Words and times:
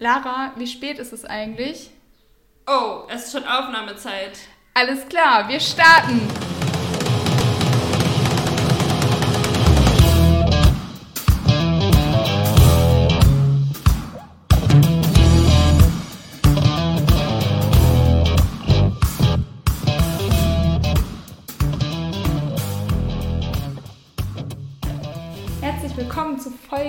Lara, 0.00 0.52
wie 0.56 0.66
spät 0.66 0.98
ist 0.98 1.12
es 1.12 1.24
eigentlich? 1.24 1.90
Oh, 2.68 3.02
es 3.08 3.26
ist 3.26 3.32
schon 3.32 3.44
Aufnahmezeit. 3.44 4.38
Alles 4.74 5.08
klar, 5.08 5.48
wir 5.48 5.58
starten. 5.58 6.20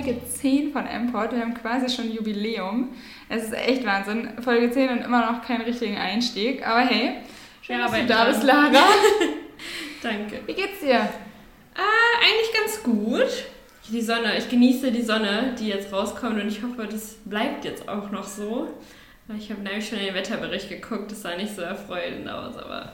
Folge 0.02 0.18
10 0.24 0.72
von 0.72 0.86
Emport. 0.86 1.32
Wir 1.32 1.40
haben 1.40 1.52
quasi 1.52 1.94
schon 1.94 2.10
Jubiläum. 2.10 2.88
Es 3.28 3.44
ist 3.44 3.52
echt 3.52 3.84
Wahnsinn. 3.84 4.30
Folge 4.42 4.70
10 4.70 4.88
und 4.88 4.98
immer 5.04 5.30
noch 5.30 5.42
keinen 5.46 5.60
richtigen 5.60 5.98
Einstieg. 5.98 6.66
Aber 6.66 6.80
hey, 6.80 7.16
schön, 7.60 7.78
Ja, 7.78 7.82
dass 7.86 7.92
du 8.00 8.06
da 8.06 8.24
bist, 8.24 8.42
Lara. 8.44 8.70
Danke. 10.02 10.40
Wie 10.46 10.54
geht's 10.54 10.80
dir? 10.80 11.00
Ah, 11.74 12.18
eigentlich 12.22 12.52
ganz 12.58 12.82
gut. 12.82 13.44
Die 13.90 14.00
Sonne, 14.00 14.38
ich 14.38 14.48
genieße 14.48 14.90
die 14.90 15.02
Sonne, 15.02 15.54
die 15.58 15.68
jetzt 15.68 15.92
rauskommt 15.92 16.40
und 16.40 16.48
ich 16.48 16.62
hoffe, 16.62 16.86
das 16.90 17.16
bleibt 17.26 17.66
jetzt 17.66 17.86
auch 17.86 18.10
noch 18.10 18.24
so. 18.24 18.70
Ich 19.36 19.50
habe 19.50 19.60
nämlich 19.60 19.86
schon 19.86 19.98
den 19.98 20.14
Wetterbericht 20.14 20.70
geguckt, 20.70 21.12
das 21.12 21.20
sah 21.22 21.36
nicht 21.36 21.54
so 21.54 21.60
erfreulich 21.62 22.26
aus, 22.28 22.56
aber 22.56 22.92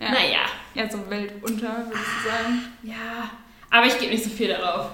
Ja. 0.00 0.10
naja. 0.10 0.40
Ja, 0.74 0.88
so 0.90 0.98
Weltunter, 1.10 1.84
würdest 1.86 2.06
du 2.24 2.28
sagen. 2.30 2.62
Ja, 2.82 3.30
aber 3.70 3.86
ich 3.86 3.98
gebe 3.98 4.12
nicht 4.12 4.24
so 4.24 4.30
viel 4.30 4.48
darauf. 4.48 4.90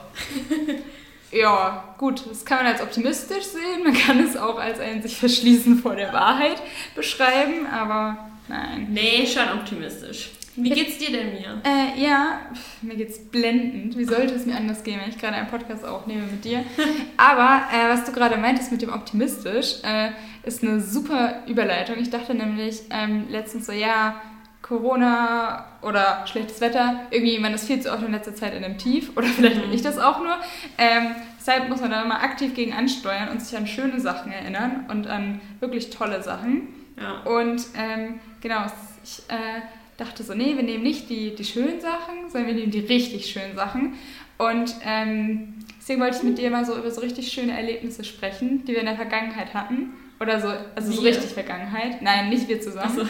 Ja, 1.33 1.95
gut, 1.99 2.25
das 2.29 2.45
kann 2.45 2.59
man 2.59 2.67
als 2.67 2.83
optimistisch 2.83 3.45
sehen. 3.45 3.85
Man 3.85 3.95
kann 3.95 4.19
es 4.21 4.37
auch 4.37 4.59
als 4.59 4.81
ein 4.81 5.03
sich 5.03 5.17
verschließen 5.17 5.79
vor 5.79 5.95
der 5.95 6.13
Wahrheit 6.13 6.61
beschreiben, 6.95 7.67
aber 7.67 8.31
nein. 8.49 8.89
Nee, 8.91 9.27
schon 9.27 9.49
optimistisch. 9.59 10.31
Wie 10.57 10.71
geht's 10.71 10.99
dir 10.99 11.13
denn 11.13 11.33
mir? 11.33 11.63
Äh, 11.65 12.03
ja, 12.03 12.41
pf, 12.53 12.83
mir 12.83 12.97
geht's 12.97 13.19
blendend. 13.19 13.97
Wie 13.97 14.05
sollte 14.05 14.35
es 14.35 14.47
mir 14.47 14.57
anders 14.57 14.83
gehen, 14.83 15.01
wenn 15.01 15.09
ich 15.09 15.19
gerade 15.19 15.37
einen 15.37 15.49
Podcast 15.49 15.85
aufnehme 15.85 16.23
mit 16.23 16.45
dir? 16.45 16.65
Aber 17.17 17.63
äh, 17.73 17.89
was 17.89 18.05
du 18.05 18.13
gerade 18.13 18.37
meintest 18.37 18.73
mit 18.73 18.83
dem 18.83 18.93
optimistisch, 18.93 19.77
äh, 19.85 20.11
ist 20.43 20.63
eine 20.63 20.81
super 20.81 21.45
Überleitung. 21.47 21.97
Ich 21.99 22.11
dachte 22.11 22.35
nämlich 22.35 22.83
ähm, 22.91 23.27
letztens 23.31 23.67
so, 23.67 23.73
ja, 23.73 24.21
Corona 24.63 25.67
oder 25.83 26.25
schlechtes 26.27 26.61
Wetter, 26.61 27.07
irgendwie 27.11 27.39
man 27.39 27.55
ist 27.55 27.67
viel 27.67 27.81
zu 27.81 27.93
oft 27.93 28.05
in 28.05 28.13
letzter 28.13 28.35
Zeit 28.35 28.55
in 28.55 28.63
einem 28.63 28.79
Tief 28.79 29.17
oder 29.17 29.27
vielleicht 29.37 29.61
bin 29.61 29.73
ich 29.73 29.83
das 29.83 29.99
auch 29.99 30.19
nur. 30.19 30.37
Ähm, 30.79 31.15
deshalb 31.41 31.69
muss 31.69 31.81
man 31.81 31.91
da 31.91 32.03
immer 32.03 32.23
aktiv 32.23 32.55
gegen 32.55 32.73
ansteuern 32.73 33.31
und 33.31 33.41
sich 33.43 33.57
an 33.57 33.67
schöne 33.67 33.99
Sachen 33.99 34.31
erinnern 34.31 34.85
und 34.89 35.07
an 35.07 35.41
wirklich 35.59 35.91
tolle 35.91 36.23
Sachen. 36.23 36.69
Ja. 37.01 37.21
Und 37.23 37.63
ähm, 37.75 38.21
genau, 38.41 38.67
ich 39.03 39.23
äh, 39.29 39.63
dachte 39.97 40.23
so, 40.23 40.35
nee, 40.35 40.55
wir 40.55 40.63
nehmen 40.63 40.85
nicht 40.85 41.09
die, 41.09 41.35
die 41.35 41.45
schönen 41.45 41.81
Sachen, 41.81 42.29
sondern 42.29 42.49
wir 42.49 42.55
nehmen 42.55 42.71
die 42.71 42.81
richtig 42.81 43.27
schönen 43.27 43.57
Sachen. 43.57 43.95
Und 44.39 44.75
ähm, 44.85 45.55
deswegen 45.79 46.01
wollte 46.01 46.19
ich 46.19 46.23
mit 46.23 46.39
dir 46.39 46.51
mal 46.51 46.65
so 46.65 46.77
über 46.77 46.91
so 46.91 47.01
richtig 47.01 47.33
schöne 47.33 47.57
Erlebnisse 47.57 48.05
sprechen, 48.05 48.65
die 48.65 48.73
wir 48.73 48.81
in 48.81 48.87
der 48.87 48.97
Vergangenheit 48.97 49.53
hatten. 49.55 49.95
Oder 50.21 50.39
so, 50.39 50.49
also 50.75 50.93
so 50.93 51.03
Wir? 51.03 51.11
richtig 51.11 51.31
Vergangenheit. 51.33 52.03
Nein, 52.03 52.29
nicht 52.29 52.47
wir 52.47 52.61
zusammen. 52.61 52.95
So. 52.95 53.07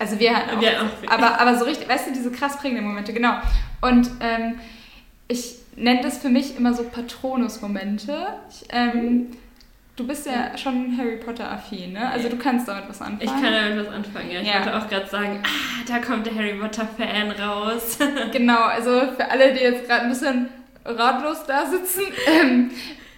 Also 0.00 0.18
wir 0.18 0.36
hatten 0.36 0.56
auch. 0.56 0.60
Wir 0.60 0.82
auch. 0.82 1.12
Aber, 1.12 1.40
aber 1.40 1.56
so 1.56 1.64
richtig, 1.64 1.88
weißt 1.88 2.08
du, 2.08 2.12
diese 2.12 2.32
krass 2.32 2.58
prägenden 2.58 2.84
Momente, 2.84 3.12
genau. 3.12 3.34
Und 3.80 4.10
ähm, 4.20 4.58
ich 5.28 5.54
nenne 5.78 6.00
das 6.02 6.18
für 6.18 6.28
mich 6.28 6.56
immer 6.56 6.74
so 6.74 6.84
Patronus-Momente. 6.84 8.14
Ähm, 8.70 9.26
du 9.96 10.06
bist 10.06 10.26
ja 10.26 10.56
schon 10.56 10.96
Harry 10.96 11.16
Potter-affin, 11.16 11.92
ne? 11.92 12.10
Also 12.10 12.28
du 12.28 12.36
kannst 12.36 12.68
damit 12.68 12.84
was 12.88 13.00
anfangen. 13.00 13.20
Ich 13.22 13.30
kann 13.30 13.52
damit 13.52 13.86
was 13.86 13.94
anfangen, 13.94 14.30
ja. 14.30 14.40
Ich 14.40 14.46
Ja. 14.48 14.54
wollte 14.64 14.76
auch 14.78 14.88
gerade 14.88 15.06
sagen, 15.06 15.42
ah, 15.44 15.84
da 15.86 15.98
kommt 15.98 16.26
der 16.26 16.34
Harry 16.34 16.54
Potter-Fan 16.54 17.30
raus. 17.32 17.98
Genau, 18.32 18.62
also 18.62 18.90
für 19.16 19.30
alle, 19.30 19.52
die 19.54 19.60
jetzt 19.60 19.86
gerade 19.88 20.02
ein 20.02 20.08
bisschen 20.10 20.48
ratlos 20.84 21.44
da 21.46 21.66
sitzen, 21.66 22.02
ähm, 22.40 22.70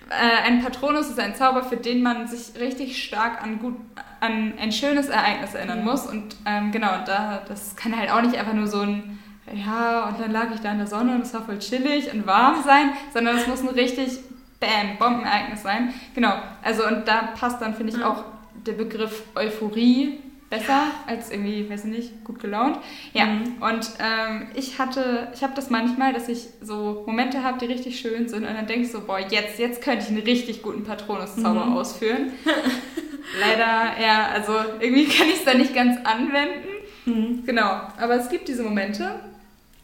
äh, 0.09 0.47
ein 0.49 0.63
Patronus 0.63 1.09
ist 1.09 1.21
ein 1.21 1.34
Zauber, 1.37 1.63
für 1.63 1.77
den 1.77 2.03
man 2.03 2.27
sich 2.27 2.59
richtig 2.61 3.03
stark 3.03 3.43
an 3.43 3.59
gut 3.61 3.77
an 4.23 4.53
ein 4.61 4.71
schönes 4.71 5.09
Ereignis 5.09 5.55
erinnern 5.55 5.83
muss. 5.84 6.07
Und 6.07 6.37
ähm, 6.45 6.73
genau, 6.73 6.91
da 7.07 7.43
das 7.49 7.75
kann 7.77 7.97
halt 7.99 8.11
auch 8.11 8.21
nicht 8.21 8.37
einfach 8.37 8.53
nur 8.53 8.67
so 8.67 8.81
ein 8.81 9.19
ja, 9.55 10.09
und 10.09 10.21
dann 10.21 10.31
lag 10.33 10.49
ich 10.55 10.61
da 10.61 10.72
in 10.72 10.78
der 10.78 10.87
Sonne 10.87 11.15
und 11.15 11.22
es 11.22 11.34
war 11.34 11.43
voll 11.43 11.59
chillig 11.59 12.12
und 12.12 12.27
warm 12.27 12.62
sein, 12.65 12.93
sondern 13.12 13.37
es 13.37 13.47
muss 13.47 13.61
ein 13.62 13.69
richtig 13.69 14.19
Bam, 14.61 14.99
Bombenereignis 14.99 15.62
sein. 15.62 15.93
Genau, 16.15 16.34
also 16.62 16.87
und 16.87 17.09
da 17.09 17.31
passt 17.38 17.62
dann, 17.62 17.75
finde 17.75 17.93
ich, 17.94 17.99
Ja. 17.99 18.10
auch 18.10 18.25
der 18.66 18.72
Begriff 18.75 19.22
Euphorie 19.34 20.21
besser 20.50 20.83
als 21.06 21.31
irgendwie, 21.31 21.71
weiß 21.71 21.84
ich 21.84 21.91
nicht, 21.91 22.25
gut 22.25 22.41
gelaunt. 22.41 22.78
Ja, 23.15 23.25
Mhm. 23.27 23.55
und 23.60 23.89
ähm, 24.00 24.49
ich 24.55 24.78
hatte, 24.78 25.28
ich 25.33 25.43
habe 25.43 25.55
das 25.55 25.71
manchmal, 25.71 26.12
dass 26.12 26.28
ich 26.28 26.49
so 26.60 27.05
Momente 27.06 27.43
habe, 27.44 27.59
die 27.59 27.66
richtig 27.66 28.00
schön 28.00 28.28
sind 28.28 28.44
und 28.47 28.53
dann 28.55 28.66
denke 28.66 28.84
ich 28.84 28.93
so, 28.93 29.00
boah, 29.00 29.19
jetzt, 29.21 29.59
jetzt 29.59 29.81
könnte 29.83 30.03
ich 30.05 30.09
einen 30.10 30.22
richtig 30.25 30.60
guten 30.62 30.84
Patronuszauber 30.84 31.65
Mhm. 31.66 31.72
ausführen. 31.77 32.33
Leider, 33.41 33.93
ja, 34.03 34.28
also 34.34 34.53
irgendwie 34.81 35.05
kann 35.06 35.28
ich 35.28 35.37
es 35.37 35.44
da 35.44 35.55
nicht 35.55 35.75
ganz 35.75 35.99
anwenden. 36.05 36.69
Hm. 37.05 37.44
Genau, 37.47 37.71
aber 37.99 38.15
es 38.16 38.28
gibt 38.28 38.49
diese 38.49 38.62
Momente 38.62 39.21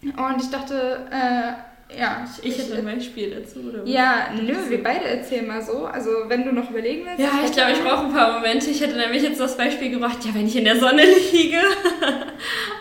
und 0.03 0.43
ich 0.43 0.51
dachte, 0.51 1.07
äh, 1.11 1.53
ja, 1.99 2.27
Ich 2.43 2.59
hätte 2.59 2.79
ein 2.79 2.84
Beispiel 2.84 3.31
dazu, 3.31 3.61
oder? 3.61 3.83
was? 3.83 3.89
ja, 3.89 4.29
nö, 4.34 4.55
wir 4.69 4.83
beide 4.83 5.05
erzählen 5.05 5.47
mal 5.47 5.62
so. 5.62 5.87
Also 5.87 6.11
wenn 6.27 6.45
du 6.45 6.53
noch 6.53 6.69
überlegen 6.71 7.07
willst. 7.07 7.21
Ja, 7.21 7.31
ich 7.45 7.53
glaube, 7.53 7.73
ich 7.73 7.81
brauche 7.81 8.06
ein 8.06 8.12
paar 8.12 8.33
Momente. 8.35 8.69
Ich 8.71 8.81
hätte 8.81 8.97
nämlich 8.97 9.23
jetzt 9.23 9.39
das 9.39 9.56
Beispiel 9.56 9.91
gebracht, 9.91 10.19
ja, 10.25 10.35
wenn 10.35 10.47
ich 10.49 10.56
in 10.56 10.65
der 10.65 10.81
Sonne 10.81 11.03
liege. 11.33 11.61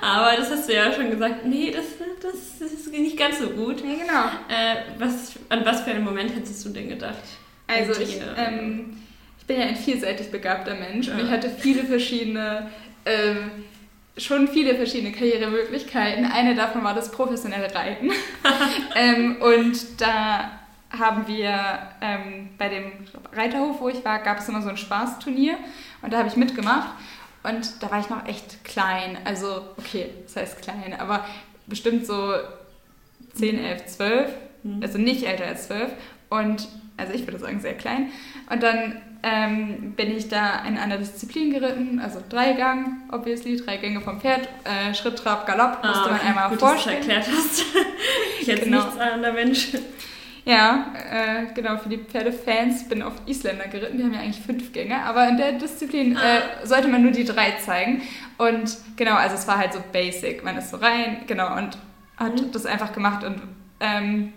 Aber 0.02 0.36
das 0.38 0.50
hast 0.52 0.68
du 0.70 0.74
ja 0.74 0.92
schon 0.92 1.12
gesagt. 1.12 1.46
Nee, 1.46 1.72
das, 1.72 1.86
das, 2.22 2.60
das 2.60 2.72
ist 2.72 2.92
nicht 2.92 3.18
ganz 3.18 3.40
so 3.40 3.50
gut. 3.50 3.82
Ja, 3.82 3.94
genau. 3.94 4.26
Äh, 4.50 4.76
was, 5.00 5.34
an 5.50 5.64
was 5.66 5.82
für 5.82 5.92
einen 5.92 6.04
Moment 6.04 6.36
hättest 6.36 6.66
du 6.66 6.70
denn 6.70 6.90
gedacht? 6.90 7.16
Also 7.68 8.00
ich, 8.02 8.20
ähm, 8.38 8.98
ich 9.40 9.46
bin 9.46 9.60
ja 9.60 9.68
ein 9.68 9.76
vielseitig 9.76 10.32
begabter 10.32 10.76
Mensch 10.76 11.08
und 11.10 11.18
Ja. 11.20 11.26
ich 11.26 11.32
hatte 11.32 11.50
viele 11.50 11.84
verschiedene, 11.84 12.70
ähm, 13.06 13.52
schon 14.18 14.48
viele 14.48 14.76
verschiedene 14.76 15.12
Karrieremöglichkeiten. 15.12 16.26
Eine 16.26 16.56
davon 16.56 16.84
war 16.84 16.94
das 16.94 17.12
professionelle 17.12 17.74
Reiten. 17.74 18.12
ähm, 18.96 19.38
und 19.42 20.02
da 20.02 20.52
haben 20.90 21.28
wir 21.28 21.80
ähm, 22.02 22.50
bei 22.58 22.70
dem 22.70 22.92
Reiterhof, 23.34 23.82
wo 23.82 23.90
ich 23.90 24.04
war, 24.06 24.20
gab 24.20 24.40
es 24.40 24.48
immer 24.48 24.62
so 24.62 24.70
ein 24.70 24.78
Spaßturnier 24.78 25.58
und 26.02 26.14
da 26.14 26.20
habe 26.20 26.30
ich 26.30 26.38
mitgemacht. 26.38 26.90
Und 27.44 27.84
da 27.84 27.92
war 27.92 28.00
ich 28.00 28.10
noch 28.10 28.26
echt 28.26 28.64
klein. 28.64 29.18
Also, 29.26 29.62
okay, 29.78 30.10
das 30.24 30.36
heißt 30.36 30.62
klein, 30.62 30.96
aber 30.98 31.26
bestimmt 31.68 32.06
so 32.08 32.34
10, 33.36 33.60
11, 33.60 33.86
12 33.86 34.32
Hm. 34.66 34.80
also 34.82 34.98
nicht 34.98 35.24
älter 35.24 35.46
als 35.46 35.68
zwölf. 35.68 35.92
Und 36.30 36.68
also 36.98 37.14
ich 37.14 37.26
würde 37.26 37.40
sagen 37.40 37.62
sehr 37.62 37.76
klein. 37.76 38.12
Und 38.50 38.64
dann 38.64 39.02
ähm, 39.28 39.94
bin 39.96 40.16
ich 40.16 40.30
da 40.30 40.64
in 40.68 40.78
einer 40.78 40.98
Disziplin 40.98 41.52
geritten, 41.52 42.00
also 42.00 42.22
Dreigang, 42.30 42.98
obviously, 43.12 43.58
drei 43.58 43.78
Gänge 43.78 44.00
vom 44.02 44.22
Pferd, 44.22 44.48
äh, 44.66 44.94
Schritt, 44.94 45.18
Trab, 45.18 45.48
Galopp, 45.48 45.84
musste 45.84 46.12
man 46.12 46.22
einmal 46.22 46.44
Ah, 46.46 46.50
gut, 46.50 46.62
dass 46.62 46.70
du 46.70 46.76
es 46.76 46.84
vorstellen. 46.84 46.98
erklärt 46.98 47.28
hast. 47.36 47.66
Ich 48.42 48.48
hätte 48.48 48.66
Genau. 48.66 48.84
nichts 48.86 49.00
ahnender 49.00 49.34
Mensch. 49.34 49.70
Ja, 50.46 50.94
äh, 51.12 51.54
genau, 51.56 51.78
für 51.78 51.90
die 51.90 51.98
Pferdefans 51.98 52.88
bin 52.88 53.02
auf 53.02 53.14
Isländer 53.26 53.68
geritten, 53.68 53.98
die 53.98 54.04
haben 54.04 54.14
ja 54.14 54.20
eigentlich 54.20 54.46
fünf 54.46 54.72
Gänge, 54.72 55.02
aber 55.04 55.28
in 55.28 55.38
der 55.38 55.54
Disziplin 55.54 56.16
Ah. 56.16 56.38
äh, 56.64 56.68
sollte 56.68 56.88
man 56.88 57.02
nur 57.02 57.12
die 57.12 57.24
drei 57.26 57.54
zeigen. 57.66 58.04
Und 58.38 58.78
genau, 58.96 59.16
also 59.16 59.34
es 59.36 59.48
war 59.48 59.58
halt 59.58 59.74
so 59.74 59.80
basic, 59.92 60.44
man 60.44 60.56
ist 60.58 60.70
so 60.70 60.78
rein, 60.78 61.18
genau, 61.26 61.56
und 61.58 61.76
hat 62.18 62.40
Mhm. 62.40 62.52
das 62.52 62.68
einfach 62.68 62.94
gemacht 62.94 63.24
und 63.24 63.42
ähm, 63.80 64.32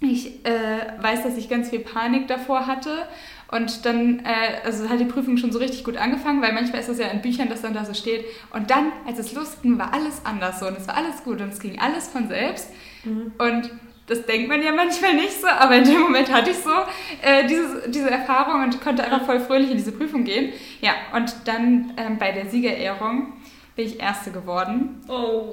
ich 0.00 0.46
äh, 0.46 1.02
weiß, 1.02 1.24
dass 1.24 1.36
ich 1.36 1.50
ganz 1.50 1.68
viel 1.68 1.80
Panik 1.80 2.26
davor 2.26 2.66
hatte 2.66 3.06
und 3.50 3.84
dann, 3.84 4.20
äh, 4.20 4.64
also 4.64 4.88
hat 4.88 5.00
die 5.00 5.04
Prüfung 5.04 5.36
schon 5.36 5.52
so 5.52 5.58
richtig 5.58 5.84
gut 5.84 5.96
angefangen, 5.96 6.40
weil 6.42 6.52
manchmal 6.52 6.80
ist 6.80 6.88
das 6.88 6.98
ja 6.98 7.08
in 7.08 7.20
Büchern, 7.22 7.48
dass 7.48 7.62
dann 7.62 7.74
da 7.74 7.84
so 7.84 7.94
steht 7.94 8.24
und 8.52 8.70
dann, 8.70 8.92
als 9.06 9.18
es 9.18 9.32
losging, 9.32 9.78
war 9.78 9.92
alles 9.92 10.22
anders 10.24 10.60
so 10.60 10.66
und 10.68 10.78
es 10.78 10.86
war 10.88 10.96
alles 10.96 11.22
gut 11.24 11.40
und 11.40 11.52
es 11.52 11.60
ging 11.60 11.78
alles 11.80 12.08
von 12.08 12.28
selbst 12.28 12.68
Mhm. 13.04 13.32
und 13.38 13.70
das 14.08 14.26
denkt 14.26 14.48
man 14.48 14.60
ja 14.62 14.72
manchmal 14.72 15.14
nicht 15.14 15.40
so, 15.40 15.46
aber 15.46 15.76
in 15.76 15.84
dem 15.84 16.00
Moment 16.00 16.30
hatte 16.32 16.50
ich 16.50 16.56
so 16.58 16.70
äh, 17.22 17.46
dieses, 17.46 17.90
diese 17.90 18.10
Erfahrung 18.10 18.62
und 18.64 18.80
konnte 18.82 19.04
einfach 19.04 19.24
voll 19.24 19.38
fröhlich 19.40 19.70
in 19.70 19.76
diese 19.76 19.92
Prüfung 19.92 20.24
gehen. 20.24 20.52
Ja, 20.80 20.90
und 21.14 21.32
dann 21.44 21.92
ähm, 21.96 22.18
bei 22.18 22.32
der 22.32 22.46
Siegerehrung 22.46 23.32
bin 23.80 23.88
ich 23.92 24.00
Erste 24.00 24.30
geworden. 24.30 25.02
Oh. 25.08 25.44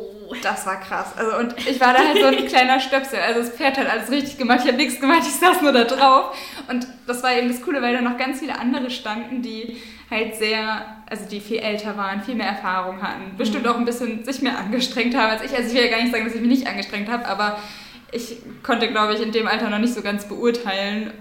Das 0.44 0.66
war 0.66 0.80
krass. 0.82 1.14
Also, 1.16 1.38
und 1.38 1.56
ich 1.68 1.80
war 1.80 1.94
da 1.94 2.00
halt 2.00 2.18
so 2.20 2.26
ein 2.26 2.46
kleiner 2.48 2.80
Stöpsel. 2.82 3.20
Also 3.20 3.40
das 3.40 3.50
Pferd 3.52 3.78
hat 3.78 3.90
alles 3.90 4.12
richtig 4.12 4.38
gemacht, 4.38 4.60
ich 4.64 4.68
habe 4.68 4.78
nichts 4.78 5.00
gemacht, 5.00 5.22
ich 5.22 5.34
saß 5.34 5.62
nur 5.62 5.72
da 5.72 5.86
drauf. 5.86 6.36
Und 6.68 6.86
das 7.08 7.24
war 7.24 7.34
eben 7.34 7.48
das 7.48 7.62
Coole, 7.62 7.82
weil 7.82 7.94
da 7.94 8.02
noch 8.02 8.18
ganz 8.18 8.40
viele 8.40 8.60
andere 8.60 8.90
standen, 8.90 9.42
die 9.42 9.78
halt 10.12 10.36
sehr, 10.36 10.86
also 11.10 11.26
die 11.30 11.40
viel 11.40 11.60
älter 11.60 11.96
waren, 11.96 12.22
viel 12.22 12.36
mehr 12.36 12.48
Erfahrung 12.48 13.02
hatten, 13.02 13.38
bestimmt 13.38 13.68
auch 13.68 13.78
ein 13.78 13.86
bisschen 13.86 14.26
sich 14.26 14.42
mehr 14.42 14.58
angestrengt 14.58 15.16
haben 15.16 15.32
als 15.32 15.44
ich. 15.44 15.56
Also 15.56 15.70
ich 15.70 15.74
will 15.76 15.86
ja 15.86 15.92
gar 15.92 16.02
nicht 16.02 16.12
sagen, 16.12 16.26
dass 16.26 16.36
ich 16.36 16.42
mich 16.42 16.50
nicht 16.60 16.68
angestrengt 16.68 17.10
habe, 17.10 17.26
aber 17.26 17.58
ich 18.12 18.38
konnte, 18.64 18.90
glaube 18.90 19.14
ich, 19.14 19.22
in 19.22 19.32
dem 19.32 19.48
Alter 19.48 19.70
noch 19.70 19.80
nicht 19.80 19.94
so 19.94 20.02
ganz 20.02 20.28
beurteilen, 20.28 21.12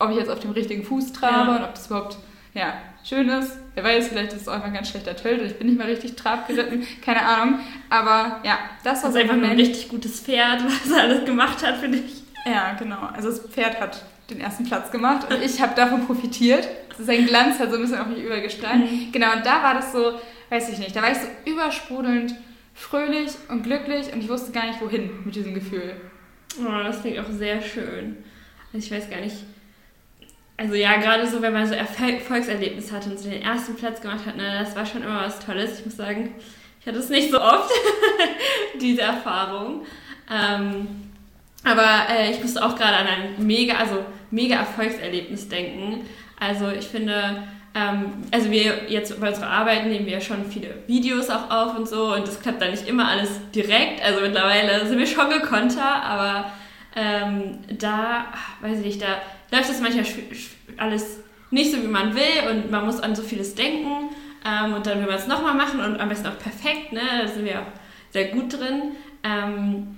ob 0.00 0.10
ich 0.10 0.16
jetzt 0.16 0.30
auf 0.30 0.40
dem 0.40 0.50
richtigen 0.50 0.82
Fuß 0.84 1.12
trabe 1.12 1.50
Ja. 1.52 1.56
und 1.56 1.62
ob 1.64 1.74
das 1.74 1.86
überhaupt 1.86 2.16
ja, 2.56 2.74
schön 3.04 3.28
ist. 3.28 3.58
Wer 3.74 3.84
weiß, 3.84 4.08
vielleicht 4.08 4.32
ist 4.32 4.42
es 4.42 4.48
auch 4.48 4.54
einfach 4.54 4.68
ein 4.68 4.74
ganz 4.74 4.88
schlechter 4.88 5.14
Tölt 5.14 5.40
und 5.40 5.46
ich 5.46 5.58
bin 5.58 5.68
nicht 5.68 5.78
mal 5.78 5.86
richtig 5.86 6.16
Trab 6.16 6.48
geritten, 6.48 6.86
keine 7.04 7.22
Ahnung. 7.22 7.60
Aber 7.90 8.40
ja, 8.44 8.58
das 8.82 9.04
war 9.04 9.12
so 9.12 9.18
ein 9.18 9.30
einfach 9.30 9.48
ein 9.50 9.56
richtig 9.56 9.88
gutes 9.88 10.20
Pferd, 10.20 10.64
was 10.64 10.90
er 10.90 11.02
alles 11.02 11.24
gemacht 11.26 11.64
hat, 11.64 11.76
finde 11.76 11.98
ich. 11.98 12.22
Ja, 12.46 12.72
genau. 12.72 13.00
Also 13.14 13.28
das 13.28 13.40
Pferd 13.40 13.78
hat 13.78 14.02
den 14.30 14.40
ersten 14.40 14.64
Platz 14.64 14.90
gemacht 14.90 15.30
und 15.30 15.42
ich 15.42 15.60
habe 15.60 15.74
davon 15.74 16.06
profitiert. 16.06 16.66
Sein 16.98 17.26
Glanz 17.26 17.58
hat 17.58 17.70
so 17.70 17.76
ein 17.76 17.82
bisschen 17.82 17.98
auf 17.98 18.06
mich 18.06 18.24
übergestrahlt. 18.24 18.90
Mhm. 18.90 19.12
Genau, 19.12 19.34
und 19.34 19.44
da 19.44 19.62
war 19.62 19.74
das 19.74 19.92
so, 19.92 20.14
weiß 20.48 20.70
ich 20.70 20.78
nicht, 20.78 20.96
da 20.96 21.02
war 21.02 21.12
ich 21.12 21.18
so 21.18 21.26
übersprudelnd 21.44 22.34
fröhlich 22.74 23.32
und 23.48 23.62
glücklich 23.62 24.12
und 24.12 24.22
ich 24.22 24.28
wusste 24.28 24.52
gar 24.52 24.66
nicht, 24.66 24.80
wohin 24.80 25.10
mit 25.24 25.34
diesem 25.34 25.54
Gefühl. 25.54 25.94
Oh, 26.58 26.82
das 26.82 27.02
klingt 27.02 27.18
auch 27.18 27.30
sehr 27.30 27.60
schön. 27.60 28.16
Also 28.72 28.86
ich 28.86 28.90
weiß 28.90 29.10
gar 29.10 29.20
nicht. 29.20 29.36
Also 30.58 30.74
ja, 30.74 30.96
gerade 30.96 31.26
so, 31.26 31.42
wenn 31.42 31.52
man 31.52 31.66
so 31.66 31.74
Erfolgserlebnis 31.74 32.90
hatte 32.90 33.10
und 33.10 33.18
so 33.18 33.28
den 33.28 33.42
ersten 33.42 33.76
Platz 33.76 34.00
gemacht 34.00 34.24
hat, 34.24 34.36
ne, 34.36 34.58
das 34.60 34.74
war 34.74 34.86
schon 34.86 35.02
immer 35.02 35.20
was 35.20 35.38
Tolles. 35.38 35.78
Ich 35.78 35.84
muss 35.84 35.96
sagen, 35.96 36.34
ich 36.80 36.86
hatte 36.86 36.98
es 36.98 37.10
nicht 37.10 37.30
so 37.30 37.40
oft, 37.40 37.70
diese 38.80 39.02
Erfahrung. 39.02 39.84
Ähm, 40.30 40.86
aber 41.62 42.06
äh, 42.08 42.30
ich 42.30 42.40
musste 42.40 42.64
auch 42.64 42.76
gerade 42.76 42.96
an 42.96 43.06
ein 43.06 43.46
mega, 43.46 43.74
also 43.74 44.04
mega 44.30 44.56
Erfolgserlebnis 44.56 45.48
denken. 45.48 46.06
Also 46.38 46.70
ich 46.70 46.86
finde, 46.86 47.42
ähm, 47.74 48.22
also 48.30 48.50
wir 48.50 48.88
jetzt 48.88 49.20
bei 49.20 49.28
unserer 49.28 49.50
Arbeit 49.50 49.86
nehmen 49.86 50.06
wir 50.06 50.14
ja 50.14 50.20
schon 50.20 50.50
viele 50.50 50.74
Videos 50.86 51.28
auch 51.28 51.50
auf 51.50 51.76
und 51.76 51.88
so 51.88 52.14
und 52.14 52.26
das 52.26 52.40
klappt 52.40 52.62
dann 52.62 52.70
nicht 52.70 52.88
immer 52.88 53.08
alles 53.08 53.30
direkt. 53.54 54.02
Also 54.02 54.20
mittlerweile 54.20 54.86
sind 54.86 54.98
wir 54.98 55.06
schon 55.06 55.28
gekonter, 55.28 56.02
aber 56.02 56.52
ähm, 56.94 57.58
da, 57.78 58.26
weiß 58.60 58.78
ich 58.78 58.84
nicht, 58.84 59.02
da 59.02 59.20
läuft 59.50 59.70
das 59.70 59.80
manchmal 59.80 60.04
alles 60.76 61.20
nicht 61.50 61.72
so, 61.72 61.82
wie 61.82 61.86
man 61.86 62.14
will 62.14 62.50
und 62.50 62.70
man 62.70 62.84
muss 62.84 63.00
an 63.00 63.14
so 63.14 63.22
vieles 63.22 63.54
denken 63.54 64.10
ähm, 64.44 64.74
und 64.74 64.86
dann 64.86 65.00
will 65.00 65.06
man 65.06 65.16
es 65.16 65.26
nochmal 65.26 65.54
machen 65.54 65.80
und 65.80 66.00
am 66.00 66.08
besten 66.08 66.26
auch 66.26 66.38
perfekt, 66.38 66.92
ne? 66.92 67.00
da 67.22 67.28
sind 67.28 67.44
wir 67.44 67.60
auch 67.60 67.66
sehr 68.10 68.26
gut 68.26 68.52
drin. 68.52 68.92
Ähm, 69.22 69.96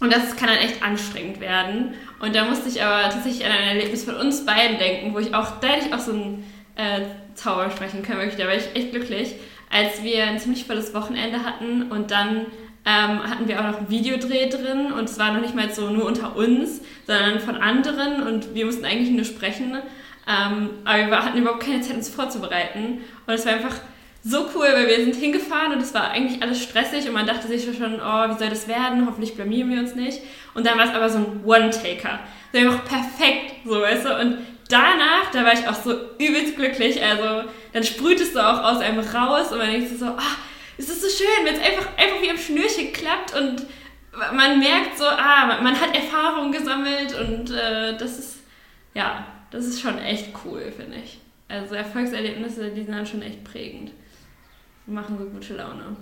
und 0.00 0.12
das 0.12 0.36
kann 0.36 0.48
dann 0.48 0.58
echt 0.58 0.82
anstrengend 0.82 1.40
werden. 1.40 1.94
Und 2.20 2.34
da 2.34 2.44
musste 2.44 2.68
ich 2.68 2.82
aber 2.82 3.08
tatsächlich 3.08 3.46
an 3.46 3.52
ein 3.52 3.76
Erlebnis 3.76 4.04
von 4.04 4.16
uns 4.16 4.44
beiden 4.44 4.78
denken, 4.78 5.14
wo 5.14 5.18
ich 5.18 5.34
auch, 5.34 5.60
da 5.60 5.68
hätte 5.68 5.86
ich 5.86 5.94
auch 5.94 6.00
so 6.00 6.12
ein 6.12 6.44
äh, 6.76 7.02
Zauber 7.34 7.70
sprechen 7.70 8.02
können, 8.02 8.18
wirklich. 8.18 8.36
Da 8.36 8.46
war 8.46 8.54
ich 8.54 8.74
echt 8.74 8.90
glücklich, 8.90 9.34
als 9.70 10.02
wir 10.02 10.24
ein 10.24 10.38
ziemlich 10.38 10.64
volles 10.64 10.94
Wochenende 10.94 11.44
hatten 11.44 11.90
und 11.90 12.10
dann 12.10 12.46
ähm, 12.86 13.22
hatten 13.22 13.48
wir 13.48 13.60
auch 13.60 13.64
noch 13.64 13.80
ein 13.80 13.90
Videodreh 13.90 14.48
drin 14.48 14.92
und 14.92 15.08
es 15.08 15.18
war 15.18 15.32
noch 15.32 15.40
nicht 15.40 15.54
mal 15.54 15.70
so 15.70 15.88
nur 15.88 16.04
unter 16.04 16.36
uns, 16.36 16.82
sondern 17.06 17.40
von 17.40 17.56
anderen 17.56 18.22
und 18.22 18.54
wir 18.54 18.66
mussten 18.66 18.84
eigentlich 18.84 19.10
nur 19.10 19.24
sprechen. 19.24 19.78
Ähm, 20.26 20.70
aber 20.84 21.06
wir 21.10 21.24
hatten 21.24 21.38
überhaupt 21.38 21.64
keine 21.64 21.80
Zeit, 21.80 21.96
uns 21.96 22.08
vorzubereiten. 22.08 23.00
Und 23.26 23.34
es 23.34 23.44
war 23.46 23.54
einfach 23.54 23.76
so 24.22 24.46
cool, 24.54 24.66
weil 24.72 24.88
wir 24.88 24.96
sind 25.04 25.16
hingefahren 25.16 25.72
und 25.72 25.82
es 25.82 25.92
war 25.92 26.10
eigentlich 26.10 26.42
alles 26.42 26.62
stressig 26.62 27.06
und 27.06 27.12
man 27.12 27.26
dachte 27.26 27.46
sich 27.46 27.64
schon, 27.64 28.00
oh, 28.00 28.28
wie 28.30 28.38
soll 28.38 28.48
das 28.48 28.66
werden? 28.68 29.06
Hoffentlich 29.06 29.34
blamieren 29.34 29.70
wir 29.70 29.80
uns 29.80 29.94
nicht. 29.94 30.20
Und 30.54 30.66
dann 30.66 30.78
war 30.78 30.86
es 30.86 30.94
aber 30.94 31.10
so 31.10 31.18
ein 31.18 31.44
One-Taker. 31.44 32.20
So 32.52 32.58
einfach 32.58 32.84
perfekt, 32.84 33.56
so, 33.66 33.80
weißt 33.80 34.06
du? 34.06 34.18
Und 34.18 34.38
danach, 34.70 35.30
da 35.32 35.44
war 35.44 35.52
ich 35.52 35.68
auch 35.68 35.74
so 35.74 35.92
übelst 36.18 36.56
glücklich. 36.56 37.02
Also 37.02 37.48
dann 37.74 37.84
sprühtest 37.84 38.34
du 38.34 38.40
auch 38.40 38.62
aus 38.62 38.80
einem 38.80 39.00
raus 39.00 39.52
und 39.52 39.58
man 39.58 39.70
denkt 39.70 39.98
so, 39.98 40.06
ah, 40.06 40.16
oh, 40.18 40.53
es 40.78 40.88
ist 40.88 41.02
so 41.02 41.08
schön, 41.08 41.44
wenn 41.44 41.54
es 41.54 41.60
einfach, 41.60 41.96
einfach 41.96 42.22
wie 42.22 42.30
am 42.30 42.38
Schnürchen 42.38 42.92
klappt 42.92 43.34
und 43.36 43.66
man 44.34 44.58
merkt 44.58 44.96
so, 44.96 45.04
ah, 45.06 45.60
man 45.62 45.80
hat 45.80 45.94
Erfahrungen 45.94 46.52
gesammelt 46.52 47.14
und 47.18 47.50
äh, 47.50 47.96
das 47.96 48.18
ist, 48.18 48.38
ja, 48.94 49.26
das 49.50 49.66
ist 49.66 49.80
schon 49.80 49.98
echt 49.98 50.30
cool, 50.44 50.72
finde 50.76 50.98
ich. 50.98 51.20
Also 51.48 51.74
Erfolgserlebnisse, 51.74 52.70
die 52.70 52.82
sind 52.82 52.94
dann 52.94 53.06
schon 53.06 53.22
echt 53.22 53.44
prägend 53.44 53.92
und 54.86 54.94
machen 54.94 55.18
so 55.18 55.24
gute 55.26 55.54
Laune. 55.54 55.96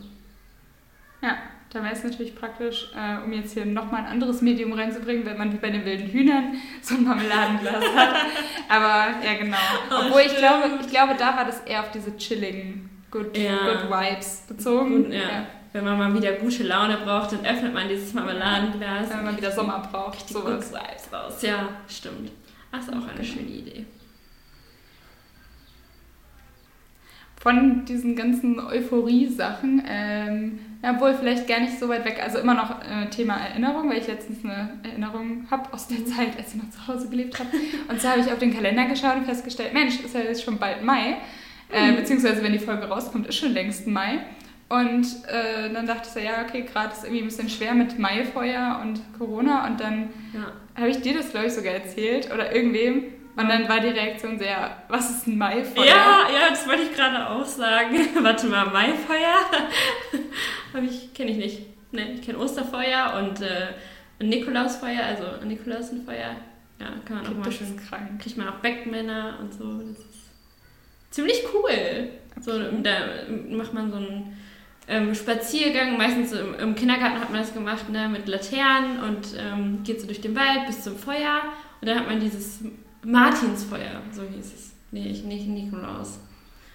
Ja, 1.23 1.39
da 1.71 1.83
wäre 1.83 1.93
es 1.93 2.05
natürlich 2.05 2.35
praktisch, 2.35 2.91
äh, 2.97 3.23
um 3.25 3.33
jetzt 3.33 3.55
hier 3.55 3.65
nochmal 3.65 4.03
ein 4.03 4.07
anderes 4.07 4.43
Medium 4.43 4.73
reinzubringen, 4.73 5.25
wenn 5.25 5.39
man 5.39 5.53
wie 5.53 5.57
bei 5.57 5.71
den 5.71 5.85
wilden 5.85 6.09
Hühnern 6.09 6.55
so 6.83 6.95
ein 6.95 7.05
Marmeladenglas 7.05 7.85
hat. 7.95 8.15
Aber 8.69 9.25
ja, 9.25 9.35
genau. 9.39 9.57
Oh, 9.91 10.07
Obwohl 10.07 10.23
ich 10.23 10.37
glaube, 10.37 10.79
ich 10.81 10.89
glaube, 10.89 11.15
da 11.19 11.37
war 11.37 11.45
das 11.45 11.61
eher 11.61 11.81
auf 11.81 11.91
diese 11.91 12.17
chilligen 12.17 12.92
Good, 13.13 13.37
ja. 13.37 13.59
good 13.65 13.91
Vibes 13.91 14.45
bezogen. 14.49 15.05
Gut, 15.05 15.13
ja. 15.13 15.21
ja. 15.21 15.47
Wenn 15.73 15.85
man 15.85 15.99
mal 15.99 16.15
wieder 16.15 16.33
gute 16.33 16.65
Laune 16.65 16.99
braucht, 16.99 17.33
dann 17.33 17.47
öffnet 17.47 17.73
man 17.73 17.89
dieses 17.89 18.13
Marmeladenglas. 18.13 19.09
Wenn 19.11 19.25
man 19.25 19.37
wieder 19.37 19.53
Sommer 19.53 19.89
braucht. 19.91 20.29
Die 20.29 20.33
sowas. 20.33 20.71
Good 20.71 20.81
Vibes 20.81 21.13
raus. 21.13 21.43
Ja, 21.43 21.69
stimmt. 21.89 22.33
Das 22.73 22.85
ist 22.85 22.91
auch 22.91 22.97
eine 22.97 23.13
genau. 23.13 23.23
schöne 23.23 23.49
Idee. 23.49 23.87
von 27.43 27.85
diesen 27.85 28.15
ganzen 28.15 28.61
Euphorie-Sachen, 28.61 29.83
ähm, 29.89 30.61
ja, 30.81 31.01
wohl 31.01 31.13
vielleicht 31.15 31.49
gar 31.49 31.59
nicht 31.59 31.77
so 31.77 31.89
weit 31.89 32.05
weg, 32.05 32.21
also 32.23 32.39
immer 32.39 32.55
noch 32.55 32.81
äh, 32.83 33.11
Thema 33.11 33.35
Erinnerung, 33.35 33.91
weil 33.91 33.99
ich 33.99 34.07
letztens 34.07 34.45
eine 34.45 34.79
Erinnerung 34.85 35.49
habe 35.51 35.73
aus 35.73 35.89
der 35.89 36.07
Zeit, 36.07 36.37
als 36.39 36.55
ich 36.55 36.63
noch 36.63 36.71
zu 36.71 36.87
Hause 36.87 37.09
gelebt 37.09 37.37
habe. 37.41 37.49
Und 37.89 38.01
zwar 38.01 38.13
habe 38.13 38.21
ich 38.21 38.31
auf 38.31 38.39
den 38.39 38.55
Kalender 38.55 38.85
geschaut 38.85 39.17
und 39.17 39.25
festgestellt, 39.25 39.75
Mensch, 39.75 39.99
ist 39.99 40.15
ja 40.15 40.21
jetzt 40.21 40.45
schon 40.45 40.59
bald 40.59 40.85
Mai, 40.85 41.17
äh, 41.73 41.93
beziehungsweise 41.93 42.43
wenn 42.43 42.53
die 42.53 42.59
Folge 42.59 42.87
rauskommt, 42.87 43.27
ist 43.27 43.37
schon 43.37 43.53
längst 43.53 43.87
Mai. 43.87 44.21
Und 44.69 45.07
äh, 45.29 45.71
dann 45.73 45.87
dachte 45.87 46.03
ich 46.05 46.15
so, 46.15 46.19
ja, 46.19 46.43
okay, 46.43 46.63
gerade 46.63 46.93
ist 46.93 47.05
irgendwie 47.05 47.23
ein 47.23 47.27
bisschen 47.27 47.51
schwer 47.51 47.75
mit 47.75 47.99
Maifeuer 47.99 48.81
und 48.83 49.01
Corona. 49.19 49.67
Und 49.67 49.81
dann 49.81 50.11
ja. 50.33 50.53
habe 50.75 50.89
ich 50.89 51.03
dir 51.03 51.15
das, 51.15 51.31
glaube 51.31 51.49
ich, 51.49 51.53
sogar 51.53 51.75
erzählt 51.75 52.33
oder 52.33 52.55
irgendwem. 52.55 53.05
Und 53.37 53.49
dann 53.49 53.69
war 53.69 53.81
die 53.81 53.89
Reaktion 53.89 54.39
sehr, 54.39 54.77
was 54.89 55.11
ist 55.11 55.27
ein 55.27 55.37
Maifeuer? 55.37 55.87
Ja, 55.87 56.27
ja, 56.33 56.49
das 56.51 56.67
wollte 56.67 56.83
ich 56.83 56.95
gerade 56.95 57.29
auch 57.29 57.45
sagen. 57.45 57.97
Warte 58.23 58.47
mal, 58.47 58.67
Maifeuer? 58.67 59.41
ich, 60.85 61.13
kenne 61.13 61.31
ich 61.31 61.37
nicht. 61.37 61.67
Ne, 61.93 62.13
ich 62.15 62.23
kenne 62.23 62.39
Osterfeuer 62.39 63.15
und 63.19 63.43
äh, 63.43 63.75
Nikolausfeuer, 64.25 65.03
also 65.05 65.45
Nikolausenfeuer. 65.45 66.37
Ja, 66.81 66.87
kann 67.05 67.19
man 67.19 67.27
auch 67.27 67.45
mal 67.45 67.53
schön 67.53 67.77
krank. 67.77 68.23
Kriegt 68.23 68.39
man 68.39 68.49
auch 68.49 68.57
Backmänner 68.57 69.39
und 69.41 69.53
so. 69.53 69.81
Das 69.81 70.12
ziemlich 71.13 71.45
cool. 71.55 72.09
So, 72.41 72.53
da 72.83 72.91
macht 73.49 73.73
man 73.73 73.91
so 73.91 73.99
einen 73.99 74.37
ähm, 74.89 75.15
Spaziergang. 75.15 75.97
Meistens 75.97 76.33
im, 76.33 76.55
im, 76.55 76.75
Kindergarten 76.75 77.21
hat 77.21 77.31
man 77.31 77.41
das 77.41 77.55
gemacht, 77.55 77.89
ne, 77.89 78.09
mit 78.09 78.27
Laternen 78.27 79.01
und 79.05 79.37
ähm, 79.39 79.83
geht 79.85 80.01
so 80.01 80.07
durch 80.07 80.21
den 80.21 80.35
Wald 80.35 80.67
bis 80.67 80.83
zum 80.83 80.97
Feuer. 80.97 81.43
Und 81.81 81.89
dann 81.89 82.01
hat 82.01 82.09
man 82.09 82.19
dieses 82.19 82.65
Martinsfeuer, 83.05 84.03
so 84.11 84.23
hieß 84.23 84.53
es. 84.53 84.73
Nee, 84.91 85.09
ich, 85.09 85.23
nicht 85.23 85.47
Nikolaus. 85.47 86.19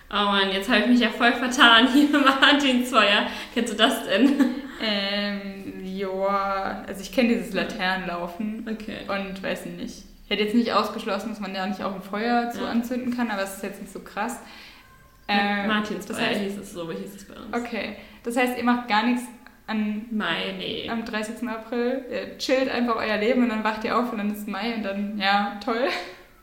Oh 0.10 0.14
Mann, 0.14 0.52
jetzt 0.52 0.70
habe 0.70 0.82
ich 0.82 0.88
mich 0.88 1.00
ja 1.02 1.10
voll 1.10 1.34
vertan. 1.34 1.92
Hier 1.92 2.08
Martinsfeuer. 2.10 3.28
Kennst 3.54 3.74
du 3.74 3.78
das 3.78 4.06
denn? 4.06 4.56
Ähm, 4.80 5.84
ja, 5.84 6.84
also 6.88 7.02
ich 7.02 7.12
kenne 7.12 7.30
dieses 7.30 7.54
Laternenlaufen. 7.54 8.70
Okay. 8.72 9.00
Und 9.08 9.42
weiß 9.42 9.66
nicht. 9.66 10.07
Ich 10.28 10.32
hätte 10.32 10.44
jetzt 10.44 10.56
nicht 10.56 10.74
ausgeschlossen, 10.74 11.30
dass 11.30 11.40
man 11.40 11.54
da 11.54 11.66
nicht 11.66 11.82
auch 11.82 11.96
ein 11.96 12.02
Feuer 12.02 12.52
zu 12.52 12.64
ja. 12.64 12.70
anzünden 12.70 13.16
kann, 13.16 13.32
aber 13.32 13.44
es 13.44 13.56
ist 13.56 13.64
jetzt 13.64 13.80
nicht 13.80 13.94
so 13.94 14.00
krass. 14.00 14.42
Ähm, 15.30 15.68
Martinsfeuer 15.68 16.18
das 16.18 16.28
heißt, 16.28 16.42
hieß 16.42 16.58
es 16.58 16.74
so, 16.74 16.92
hieß 16.92 17.16
es 17.16 17.26
bei 17.26 17.36
uns. 17.36 17.56
Okay. 17.56 17.96
Das 18.24 18.36
heißt, 18.36 18.58
ihr 18.58 18.64
macht 18.66 18.90
gar 18.90 19.04
nichts 19.04 19.24
an 19.68 20.06
Mai, 20.12 20.54
nee. 20.58 20.90
am 20.90 21.06
30. 21.06 21.48
April. 21.48 22.04
Ihr 22.12 22.38
chillt 22.38 22.70
einfach 22.70 22.98
euer 22.98 23.16
Leben 23.16 23.44
und 23.44 23.50
dann 23.50 23.64
wacht 23.64 23.86
ihr 23.86 23.98
auf 23.98 24.12
und 24.12 24.18
dann 24.18 24.34
ist 24.34 24.50
Mai 24.50 24.76
und 24.76 24.84
dann, 24.84 25.18
ja, 25.18 25.58
toll. 25.64 25.88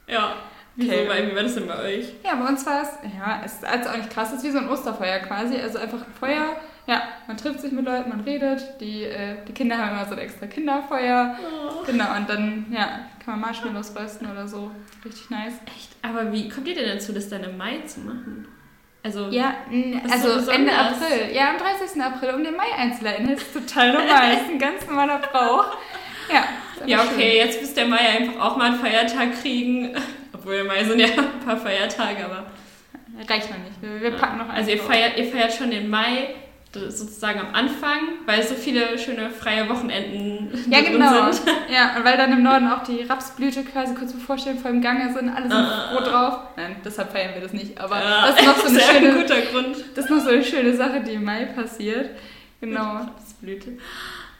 Ja. 0.06 0.36
Wieso? 0.76 0.90
Okay. 0.90 1.30
Wie 1.30 1.36
war 1.36 1.42
das 1.42 1.54
denn 1.54 1.66
bei 1.66 1.78
euch? 1.82 2.14
Ja, 2.24 2.36
bei 2.36 2.48
uns 2.48 2.64
war 2.64 2.82
es, 2.82 2.88
ja, 3.16 3.42
es 3.44 3.54
ist 3.54 3.64
also 3.66 3.90
auch 3.90 3.96
nicht 3.96 4.10
krass, 4.10 4.30
es 4.30 4.38
ist 4.38 4.44
wie 4.44 4.50
so 4.50 4.58
ein 4.58 4.68
Osterfeuer 4.68 5.18
quasi. 5.20 5.56
Also 5.56 5.78
einfach 5.78 5.98
ein 5.98 6.12
Feuer, 6.18 6.56
ja, 6.86 7.02
man 7.26 7.36
trifft 7.36 7.60
sich 7.60 7.72
mit 7.72 7.84
Leuten, 7.84 8.10
man 8.10 8.20
redet. 8.20 8.80
Die, 8.80 9.04
äh, 9.04 9.36
die 9.46 9.52
Kinder 9.52 9.78
haben 9.78 9.96
immer 9.96 10.04
so 10.04 10.12
ein 10.12 10.18
extra 10.18 10.46
Kinderfeuer. 10.46 11.36
Oh. 11.40 11.84
Genau, 11.86 12.16
und 12.16 12.28
dann, 12.28 12.66
ja, 12.70 13.00
kann 13.24 13.40
man 13.40 13.52
Marshmallows 13.52 13.94
rösten 13.96 14.30
oder 14.30 14.46
so. 14.46 14.70
Richtig 15.04 15.30
nice. 15.30 15.54
Echt? 15.66 15.90
Aber 16.02 16.32
wie 16.32 16.48
kommt 16.48 16.68
ihr 16.68 16.74
denn 16.74 16.88
dazu, 16.88 17.12
das 17.12 17.28
dann 17.28 17.44
im 17.44 17.56
Mai 17.56 17.78
zu 17.86 18.00
machen? 18.00 18.46
Also, 19.02 19.28
ja, 19.28 19.54
also 20.10 20.40
so 20.40 20.50
Ende 20.50 20.72
April. 20.72 21.34
Ja, 21.34 21.50
am 21.50 21.58
30. 21.58 22.02
April, 22.02 22.34
um 22.34 22.44
den 22.44 22.56
Mai 22.56 22.72
einzuleiten. 22.76 23.28
Das 23.28 23.42
ist 23.42 23.52
total 23.52 23.92
normal. 23.92 24.32
das 24.32 24.42
ist 24.42 24.50
ein 24.50 24.58
ganz 24.58 24.86
normaler 24.86 25.18
Brauch. 25.18 25.76
Ja, 26.32 26.44
ja 26.86 27.02
okay, 27.02 27.32
schön. 27.32 27.46
jetzt 27.46 27.60
müsste 27.60 27.80
der 27.80 27.88
Mai 27.88 27.98
einfach 27.98 28.40
auch 28.40 28.56
mal 28.56 28.72
einen 28.72 28.80
Feiertag 28.80 29.40
kriegen. 29.42 29.94
Obwohl 30.32 30.54
im 30.54 30.66
Mai 30.66 30.84
sind 30.84 30.98
ja 31.00 31.06
ein 31.16 31.40
paar 31.44 31.58
Feiertage, 31.58 32.24
aber. 32.24 32.46
Reicht 33.28 33.50
noch 33.50 33.58
nicht. 33.58 34.02
Wir, 34.02 34.10
packen 34.12 34.38
noch 34.38 34.48
einen. 34.48 34.56
Also 34.56 34.70
ihr 34.70 34.78
feiert, 34.78 35.18
ihr 35.18 35.26
feiert 35.26 35.52
schon 35.52 35.70
den 35.70 35.88
Mai 35.88 36.34
sozusagen 36.74 37.40
am 37.40 37.54
Anfang, 37.54 38.00
weil 38.26 38.42
so 38.42 38.54
viele 38.54 38.98
schöne 38.98 39.30
freie 39.30 39.68
Wochenenden 39.68 40.50
ja, 40.70 40.80
genau. 40.80 41.30
sind. 41.32 41.46
Ja, 41.72 41.96
und 41.96 42.04
weil 42.04 42.16
dann 42.16 42.32
im 42.32 42.42
Norden 42.42 42.68
auch 42.68 42.82
die 42.82 43.02
Rapsblüte 43.02 43.64
quasi 43.64 43.94
kurz 43.94 44.12
bevorstehen 44.12 44.58
vor 44.58 44.70
dem 44.70 44.80
Gange 44.80 45.12
sind, 45.12 45.28
alle 45.28 45.48
sind 45.48 45.58
uh, 45.58 45.96
froh 45.96 46.04
drauf. 46.04 46.38
Nein, 46.56 46.76
deshalb 46.84 47.12
feiern 47.12 47.34
wir 47.34 47.42
das 47.42 47.52
nicht, 47.52 47.78
aber 47.78 47.96
uh, 47.96 48.26
das 48.26 48.40
ist 48.40 48.46
noch 48.46 48.56
so 48.56 48.68
eine 48.68 48.80
schöne, 48.80 49.08
ein 49.08 49.20
guter 49.20 49.40
Grund. 49.40 49.76
Das 49.94 50.04
ist 50.04 50.10
noch 50.10 50.20
so 50.20 50.30
eine 50.30 50.44
schöne 50.44 50.76
Sache, 50.76 51.00
die 51.00 51.12
im 51.14 51.24
Mai 51.24 51.46
passiert. 51.46 52.10
Genau. 52.60 52.96
Rapsblüte. 52.96 53.78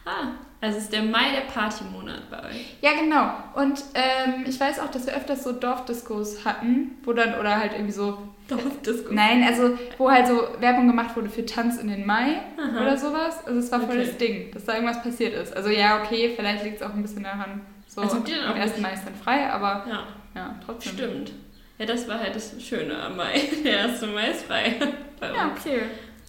Ah, 0.05 0.27
also 0.65 0.77
ist 0.79 0.91
der 0.91 1.03
Mai 1.03 1.31
der 1.33 1.41
Partymonat 1.51 2.29
bei 2.29 2.39
euch. 2.49 2.75
Ja, 2.81 2.91
genau. 2.99 3.31
Und 3.55 3.83
ähm, 3.93 4.45
ich 4.47 4.59
weiß 4.59 4.79
auch, 4.79 4.89
dass 4.91 5.05
wir 5.05 5.13
öfters 5.15 5.43
so 5.43 5.51
Dorfdiskos 5.51 6.43
hatten, 6.45 6.97
wo 7.03 7.13
dann, 7.13 7.39
oder 7.39 7.57
halt 7.59 7.73
irgendwie 7.73 7.91
so. 7.93 8.17
Dorfdisco. 8.47 9.11
Nein, 9.11 9.43
also 9.43 9.77
wo 9.97 10.11
halt 10.11 10.27
so 10.27 10.47
Werbung 10.59 10.85
gemacht 10.87 11.15
wurde 11.15 11.29
für 11.29 11.45
Tanz 11.45 11.77
in 11.77 11.87
den 11.87 12.05
Mai 12.05 12.41
Aha. 12.57 12.81
oder 12.81 12.95
sowas. 12.97 13.43
Also 13.45 13.59
es 13.59 13.71
war 13.71 13.79
voll 13.79 13.95
Okay. 13.97 14.05
das 14.05 14.17
Ding, 14.17 14.51
dass 14.53 14.65
da 14.65 14.73
irgendwas 14.75 15.01
passiert 15.01 15.33
ist. 15.33 15.55
Also 15.55 15.69
ja, 15.71 16.01
okay, 16.03 16.33
vielleicht 16.35 16.63
liegt 16.63 16.75
es 16.77 16.81
auch 16.83 16.93
ein 16.93 17.01
bisschen 17.01 17.23
daran. 17.23 17.61
So, 17.87 18.01
Also 18.01 18.17
habt 18.17 18.29
ihr 18.29 18.35
dann 18.35 18.45
am 18.45 18.51
auch 18.53 18.61
1. 18.61 18.79
Mai 18.81 18.93
ist 18.93 19.03
dann 19.05 19.15
frei, 19.15 19.49
aber 19.49 19.85
Ja, 19.89 20.03
ja, 20.35 20.55
trotzdem. 20.63 20.93
stimmt. 20.93 21.31
Ja, 21.79 21.85
das 21.87 22.07
war 22.07 22.19
halt 22.19 22.35
das 22.35 22.53
Schöne 22.61 22.95
am 23.01 23.17
Mai. 23.17 23.41
Der 23.65 23.85
1. 23.85 24.01
Mai 24.13 24.27
ist 24.29 24.43
frei 24.45 24.75
bei 25.19 25.29
uns. 25.29 25.37
Ja, 25.37 25.51
okay. 25.57 25.81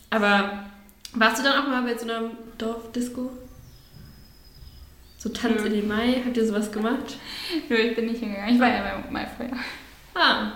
Aber 0.09 0.51
warst 1.15 1.39
du 1.39 1.43
dann 1.43 1.63
auch 1.63 1.69
mal 1.69 1.83
bei 1.83 1.97
so 1.99 2.05
einer 2.09 2.31
Dorfdisco? 2.57 3.31
So 5.27 5.33
Tanz 5.33 5.61
Nö. 5.63 5.67
in 5.67 5.73
den 5.73 5.89
Mai? 5.89 6.23
Habt 6.25 6.37
ihr 6.37 6.47
sowas 6.47 6.71
gemacht? 6.71 7.17
Nö, 7.69 7.75
ich 7.75 7.97
bin 7.97 8.07
nicht 8.07 8.21
hingegangen. 8.21 8.55
Ich 8.55 8.61
war 8.61 8.69
ja 8.69 8.81
beim 9.03 9.13
Maifeuer. 9.13 9.59
Ah, 10.15 10.53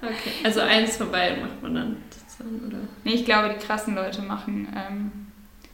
okay. 0.00 0.30
Also 0.44 0.60
eins 0.60 0.96
von 0.96 1.10
beiden 1.10 1.40
macht 1.42 1.60
man 1.60 1.74
dann 1.74 1.96
sozusagen, 2.10 2.64
oder? 2.68 2.76
Nee, 3.02 3.14
ich 3.14 3.24
glaube, 3.24 3.52
die 3.58 3.66
krassen 3.66 3.96
Leute 3.96 4.22
machen, 4.22 4.68
ähm, 4.76 5.10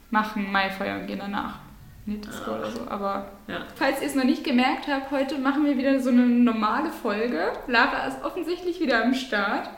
machen 0.09 0.51
Maifeuer 0.51 0.99
und 0.99 1.05
gehen 1.05 1.19
danach 1.19 1.59
in 2.07 2.13
die 2.19 2.21
Disco 2.21 2.49
Ah. 2.51 2.57
oder 2.57 2.71
so. 2.71 2.87
Aber 2.89 3.27
Ja. 3.47 3.59
falls 3.75 4.01
ihr 4.01 4.07
es 4.07 4.15
noch 4.15 4.23
nicht 4.23 4.43
gemerkt 4.43 4.87
habt, 4.87 5.11
heute 5.11 5.37
machen 5.37 5.63
wir 5.63 5.77
wieder 5.77 5.99
so 5.99 6.09
eine 6.09 6.25
normale 6.25 6.89
Folge. 6.89 7.51
Lara 7.67 8.07
ist 8.07 8.23
offensichtlich 8.23 8.79
wieder 8.79 9.03
am 9.03 9.13
Start. 9.13 9.69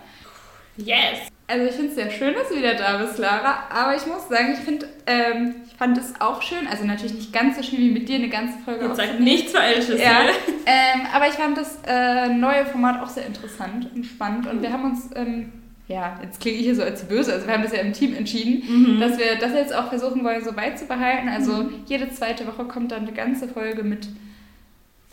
Yes! 0.77 1.19
Also 1.45 1.65
ich 1.65 1.73
finde 1.73 1.89
es 1.89 1.95
sehr 1.95 2.09
schön, 2.09 2.33
dass 2.33 2.49
du 2.49 2.55
wieder 2.55 2.73
da 2.75 2.97
bist, 2.97 3.17
Lara. 3.19 3.65
Aber 3.69 3.95
ich 3.95 4.05
muss 4.07 4.27
sagen, 4.29 4.53
ich 4.53 4.59
finde, 4.59 4.87
ähm, 5.05 5.55
ich 5.67 5.73
fand 5.75 5.97
es 5.97 6.13
auch 6.19 6.41
schön. 6.41 6.65
Also 6.67 6.85
natürlich 6.85 7.13
nicht 7.13 7.33
ganz 7.33 7.57
so 7.57 7.63
schön 7.63 7.79
wie 7.79 7.91
mit 7.91 8.07
dir 8.07 8.15
eine 8.15 8.29
ganze 8.29 8.57
Folge 8.59 8.85
Jetzt 8.85 8.95
sagt 8.97 9.19
nichts 9.19 9.51
Falsches. 9.51 10.01
Ja, 10.01 10.21
ähm, 10.65 11.01
aber 11.13 11.27
ich 11.27 11.33
fand 11.33 11.57
das 11.57 11.79
äh, 11.85 12.29
neue 12.29 12.65
Format 12.65 13.03
auch 13.03 13.09
sehr 13.09 13.25
interessant 13.25 13.89
und 13.93 14.05
spannend. 14.05 14.47
Und 14.47 14.61
wir 14.61 14.71
haben 14.71 14.85
uns, 14.85 15.09
ähm, 15.15 15.51
ja, 15.89 16.17
jetzt 16.23 16.39
klinge 16.39 16.57
ich 16.59 16.63
hier 16.63 16.75
so 16.75 16.81
als 16.81 17.03
Böse, 17.03 17.33
also 17.33 17.45
wir 17.45 17.53
haben 17.53 17.63
das 17.63 17.73
ja 17.73 17.79
im 17.79 17.91
Team 17.93 18.15
entschieden, 18.15 18.63
Mhm. 18.95 18.99
dass 19.01 19.17
wir 19.19 19.35
das 19.35 19.51
jetzt 19.53 19.75
auch 19.75 19.89
versuchen 19.89 20.23
wollen, 20.23 20.43
so 20.43 20.53
beizubehalten. 20.53 21.27
Also 21.27 21.69
jede 21.87 22.09
zweite 22.09 22.47
Woche 22.47 22.63
kommt 22.65 22.93
dann 22.93 23.01
eine 23.03 23.11
ganze 23.11 23.49
Folge 23.49 23.83
mit 23.83 24.07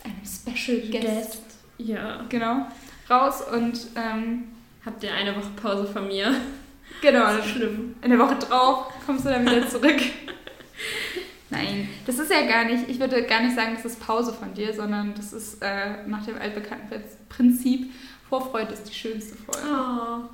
einem 0.05 0.15
Special 0.25 0.77
Guest, 0.89 1.43
Ja. 1.77 2.21
genau, 2.29 2.65
raus. 3.09 3.43
Und 3.53 3.79
ähm, 3.97 4.43
Habt 4.85 5.03
ihr 5.03 5.13
eine 5.13 5.35
Woche 5.35 5.49
Pause 5.61 5.85
von 5.87 6.07
mir? 6.07 6.33
genau, 7.01 7.25
Das 7.37 7.45
ist 7.45 7.51
schlimm. 7.51 7.95
in 8.01 8.09
der 8.09 8.19
Woche 8.19 8.35
drauf 8.35 8.87
kommst 9.05 9.25
du 9.25 9.29
dann 9.29 9.45
wieder 9.45 9.67
zurück. 9.67 9.99
Nein, 11.49 11.89
das 12.05 12.17
ist 12.17 12.31
ja 12.31 12.43
gar 12.47 12.63
nicht, 12.65 12.87
ich 12.87 12.99
würde 12.99 13.23
gar 13.23 13.41
nicht 13.41 13.55
sagen, 13.55 13.73
das 13.75 13.83
ist 13.85 13.99
Pause 13.99 14.33
von 14.33 14.53
dir, 14.53 14.73
sondern 14.73 15.13
das 15.15 15.33
ist 15.33 15.61
äh, 15.61 16.07
nach 16.07 16.25
dem 16.25 16.37
altbekannten 16.37 17.03
Prinzip, 17.27 17.91
Vorfreude 18.29 18.71
ist 18.73 18.83
die 18.89 18.93
schönste 18.93 19.35
Folge. 19.35 19.67
Oh. 19.69 20.29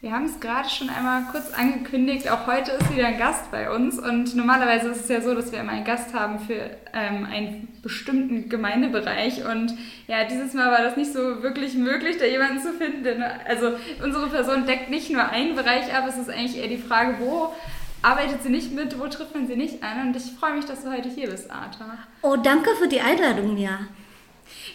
Wir 0.00 0.12
haben 0.12 0.26
es 0.26 0.38
gerade 0.38 0.70
schon 0.70 0.90
einmal 0.90 1.24
kurz 1.32 1.52
angekündigt, 1.52 2.30
auch 2.30 2.46
heute 2.46 2.70
ist 2.70 2.94
wieder 2.94 3.08
ein 3.08 3.18
Gast 3.18 3.50
bei 3.50 3.68
uns 3.68 3.98
und 3.98 4.36
normalerweise 4.36 4.90
ist 4.90 5.00
es 5.00 5.08
ja 5.08 5.20
so, 5.20 5.34
dass 5.34 5.50
wir 5.50 5.58
immer 5.58 5.72
einen 5.72 5.84
Gast 5.84 6.14
haben 6.14 6.38
für 6.38 6.70
ähm, 6.92 7.26
einen 7.26 7.66
bestimmten 7.82 8.48
Gemeindebereich 8.48 9.44
und 9.44 9.76
ja, 10.06 10.22
dieses 10.22 10.54
Mal 10.54 10.70
war 10.70 10.84
das 10.84 10.96
nicht 10.96 11.12
so 11.12 11.42
wirklich 11.42 11.74
möglich, 11.74 12.16
da 12.16 12.26
jemanden 12.26 12.62
zu 12.62 12.74
finden, 12.74 13.24
also 13.44 13.72
unsere 14.00 14.28
Person 14.28 14.66
deckt 14.66 14.88
nicht 14.88 15.10
nur 15.10 15.28
einen 15.30 15.56
Bereich 15.56 15.92
ab, 15.92 16.04
es 16.08 16.16
ist 16.16 16.30
eigentlich 16.30 16.58
eher 16.58 16.68
die 16.68 16.78
Frage, 16.78 17.16
wo 17.18 17.52
arbeitet 18.00 18.44
sie 18.44 18.50
nicht 18.50 18.72
mit, 18.72 19.00
wo 19.00 19.08
trifft 19.08 19.34
man 19.34 19.48
sie 19.48 19.56
nicht 19.56 19.82
an 19.82 20.06
und 20.06 20.16
ich 20.16 20.30
freue 20.38 20.54
mich, 20.54 20.64
dass 20.64 20.84
du 20.84 20.92
heute 20.92 21.08
hier 21.08 21.28
bist, 21.28 21.50
Arta. 21.50 21.98
Oh, 22.22 22.36
danke 22.36 22.70
für 22.76 22.86
die 22.86 23.00
Einladung, 23.00 23.56
ja. 23.56 23.80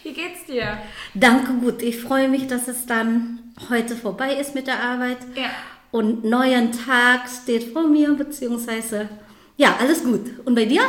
Wie 0.04 0.12
geht's 0.12 0.44
dir? 0.44 0.76
Danke, 1.14 1.54
gut. 1.54 1.80
Ich 1.80 1.98
freue 1.98 2.28
mich, 2.28 2.46
dass 2.46 2.68
es 2.68 2.84
dann 2.84 3.38
heute 3.70 3.96
vorbei 3.96 4.34
ist 4.34 4.54
mit 4.54 4.66
der 4.66 4.78
Arbeit. 4.82 5.16
Ja. 5.34 5.48
Und 5.90 6.24
neuen 6.24 6.72
Tag 6.72 7.22
steht 7.26 7.72
vor 7.72 7.88
mir, 7.88 8.12
beziehungsweise, 8.12 9.08
ja, 9.56 9.76
alles 9.80 10.04
gut. 10.04 10.40
Und 10.44 10.54
bei 10.54 10.66
dir? 10.66 10.82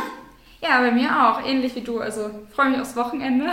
Ja, 0.60 0.80
bei 0.80 0.90
mir 0.90 1.08
auch, 1.08 1.42
ähnlich 1.42 1.74
wie 1.74 1.80
du. 1.80 1.98
Also 1.98 2.30
freue 2.54 2.70
mich 2.70 2.80
aufs 2.80 2.94
Wochenende. 2.94 3.46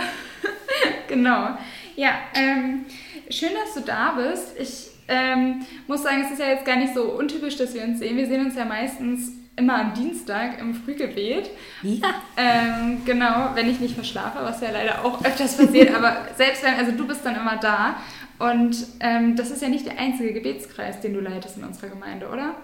genau. 1.08 1.56
Ja, 1.96 2.10
ähm, 2.34 2.84
schön, 3.30 3.52
dass 3.54 3.72
du 3.72 3.80
da 3.80 4.12
bist. 4.12 4.58
Ich 4.58 4.90
ähm, 5.08 5.64
muss 5.86 6.02
sagen, 6.02 6.24
es 6.26 6.32
ist 6.32 6.40
ja 6.40 6.48
jetzt 6.48 6.66
gar 6.66 6.76
nicht 6.76 6.92
so 6.92 7.04
untypisch, 7.04 7.56
dass 7.56 7.72
wir 7.72 7.84
uns 7.84 8.00
sehen. 8.00 8.18
Wir 8.18 8.26
sehen 8.26 8.44
uns 8.44 8.54
ja 8.54 8.66
meistens 8.66 9.32
immer 9.56 9.78
am 9.80 9.94
Dienstag 9.94 10.60
im 10.60 10.74
Frühgebet. 10.74 11.50
Ja. 11.82 12.08
Ähm, 12.36 13.02
genau, 13.04 13.50
wenn 13.54 13.70
ich 13.70 13.80
nicht 13.80 13.94
verschlafe, 13.94 14.38
was 14.42 14.60
ja 14.60 14.70
leider 14.70 15.04
auch 15.04 15.24
öfters 15.24 15.56
passiert, 15.56 15.94
aber 15.94 16.28
selbst 16.36 16.62
wenn, 16.64 16.74
also 16.74 16.92
du 16.92 17.06
bist 17.06 17.24
dann 17.24 17.36
immer 17.36 17.56
da. 17.56 17.96
Und 18.38 18.76
ähm, 19.00 19.36
das 19.36 19.50
ist 19.50 19.62
ja 19.62 19.68
nicht 19.68 19.86
der 19.86 19.98
einzige 19.98 20.32
Gebetskreis, 20.32 21.00
den 21.00 21.14
du 21.14 21.20
leitest 21.20 21.56
in 21.56 21.64
unserer 21.64 21.88
Gemeinde, 21.88 22.28
oder? 22.28 22.56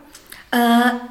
Äh, 0.52 0.56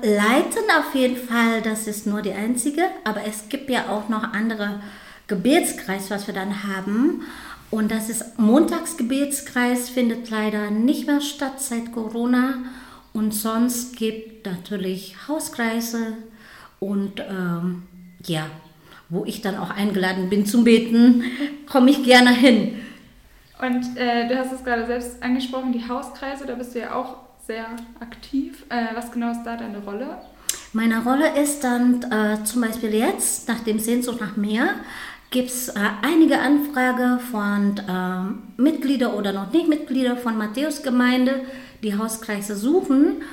leiten 0.06 0.66
auf 0.78 0.94
jeden 0.94 1.16
Fall, 1.16 1.62
das 1.62 1.88
ist 1.88 2.06
nur 2.06 2.22
die 2.22 2.34
einzige, 2.34 2.82
aber 3.06 3.22
es 3.26 3.48
gibt 3.48 3.70
ja 3.70 3.88
auch 3.88 4.10
noch 4.10 4.34
andere 4.34 4.82
Gebetskreis, 5.28 6.12
was 6.12 6.28
wir 6.28 6.34
dann 6.34 6.64
haben. 6.64 7.24
Und 7.72 7.92
das 7.92 8.10
ist 8.10 8.38
Montagsgebetskreis, 8.38 9.90
findet 9.90 10.30
leider 10.30 10.72
nicht 10.72 11.08
mehr 11.08 11.22
statt 11.22 11.62
seit 11.62 11.94
Corona. 11.94 12.56
Und 13.14 13.34
sonst 13.34 13.96
gibt 13.96 14.46
natürlich 14.46 15.16
Hauskreise 15.28 16.14
und 16.80 17.20
ähm, 17.20 17.84
ja, 18.26 18.46
wo 19.10 19.26
ich 19.26 19.42
dann 19.42 19.58
auch 19.58 19.72
eingeladen 19.72 20.30
bin 20.30 20.46
zum 20.46 20.64
Beten, 20.64 21.24
komme 21.70 21.90
ich 21.92 22.04
gerne 22.04 22.32
hin. 22.32 22.80
Und 23.62 23.98
äh, 23.98 24.28
du 24.28 24.38
hast 24.38 24.54
es 24.54 24.64
gerade 24.64 24.86
selbst 24.86 25.22
angesprochen, 25.22 25.74
die 25.74 25.88
Hauskreise, 25.88 26.46
da 26.46 26.56
bist 26.56 26.76
du 26.76 26.80
ja 26.80 26.96
auch 26.96 27.18
sehr 27.46 27.66
aktiv. 28.00 28.64
Äh, 28.70 28.96
was 28.96 29.12
genau 29.12 29.32
ist 29.32 29.44
da 29.44 29.58
deine 29.58 29.80
Rolle? 29.80 30.08
Meine 30.72 31.04
Rolle 31.04 31.36
ist 31.42 31.64
dann 31.64 32.04
äh, 32.04 32.44
zum 32.44 32.62
Beispiel 32.62 32.94
jetzt, 32.94 33.48
nach 33.48 33.60
dem 33.62 33.80
Sehnsucht 33.80 34.22
nach 34.22 34.38
mehr, 34.38 34.76
gibt 35.32 35.50
es 35.50 35.70
äh, 35.70 35.80
einige 36.04 36.40
Anfragen 36.40 37.20
von 37.20 37.82
ähm, 37.90 38.44
Mitgliedern 38.58 39.14
oder 39.14 39.34
noch 39.34 39.52
nicht 39.52 39.68
Mitglieder 39.68 40.16
von 40.16 40.38
Matthäus-Gemeinde, 40.38 41.42
die 41.84 41.98
Hauskreise 41.98 42.56
suchen. 42.56 43.24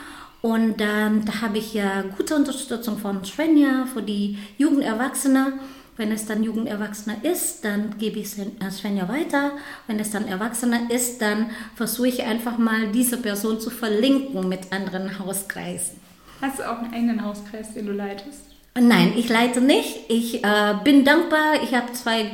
Und 0.43 0.81
dann 0.81 1.25
da 1.25 1.41
habe 1.41 1.59
ich 1.59 1.75
ja 1.75 2.03
gute 2.17 2.37
Unterstützung 2.37 2.99
von 2.99 3.25
Svenja 3.25 3.87
für 3.93 4.03
die 4.03 4.39
Jugenderwachsene. 4.59 5.55
Wenn 5.97 6.13
es 6.13 6.27
dann 6.27 6.43
Jugenderwachsene 6.43 7.17
ist, 7.23 7.65
dann 7.65 7.97
gebe 7.99 8.19
ich 8.19 8.39
äh, 8.39 8.71
Svenja 8.71 9.09
weiter. 9.09 9.53
Wenn 9.87 9.99
es 9.99 10.11
dann 10.11 10.29
Erwachsene 10.29 10.89
ist, 10.91 11.23
dann 11.23 11.51
versuche 11.75 12.09
ich 12.09 12.23
einfach 12.23 12.59
mal 12.59 12.89
diese 12.93 13.17
Person 13.17 13.61
zu 13.61 13.71
verlinken 13.71 14.47
mit 14.49 14.73
anderen 14.73 15.19
Hauskreisen. 15.19 15.99
Hast 16.43 16.59
du 16.59 16.71
auch 16.71 16.79
einen 16.79 16.93
eigenen 16.93 17.25
Hauskreis, 17.25 17.73
den 17.73 17.87
du 17.87 17.93
leitest? 17.93 18.43
Nein, 18.79 19.15
ich 19.17 19.31
leite 19.31 19.63
nicht. 19.63 20.11
Ich 20.11 20.45
äh, 20.45 20.75
bin 20.85 21.05
dankbar. 21.05 21.63
Ich 21.63 21.75
habe 21.75 21.93
zwei 21.95 22.33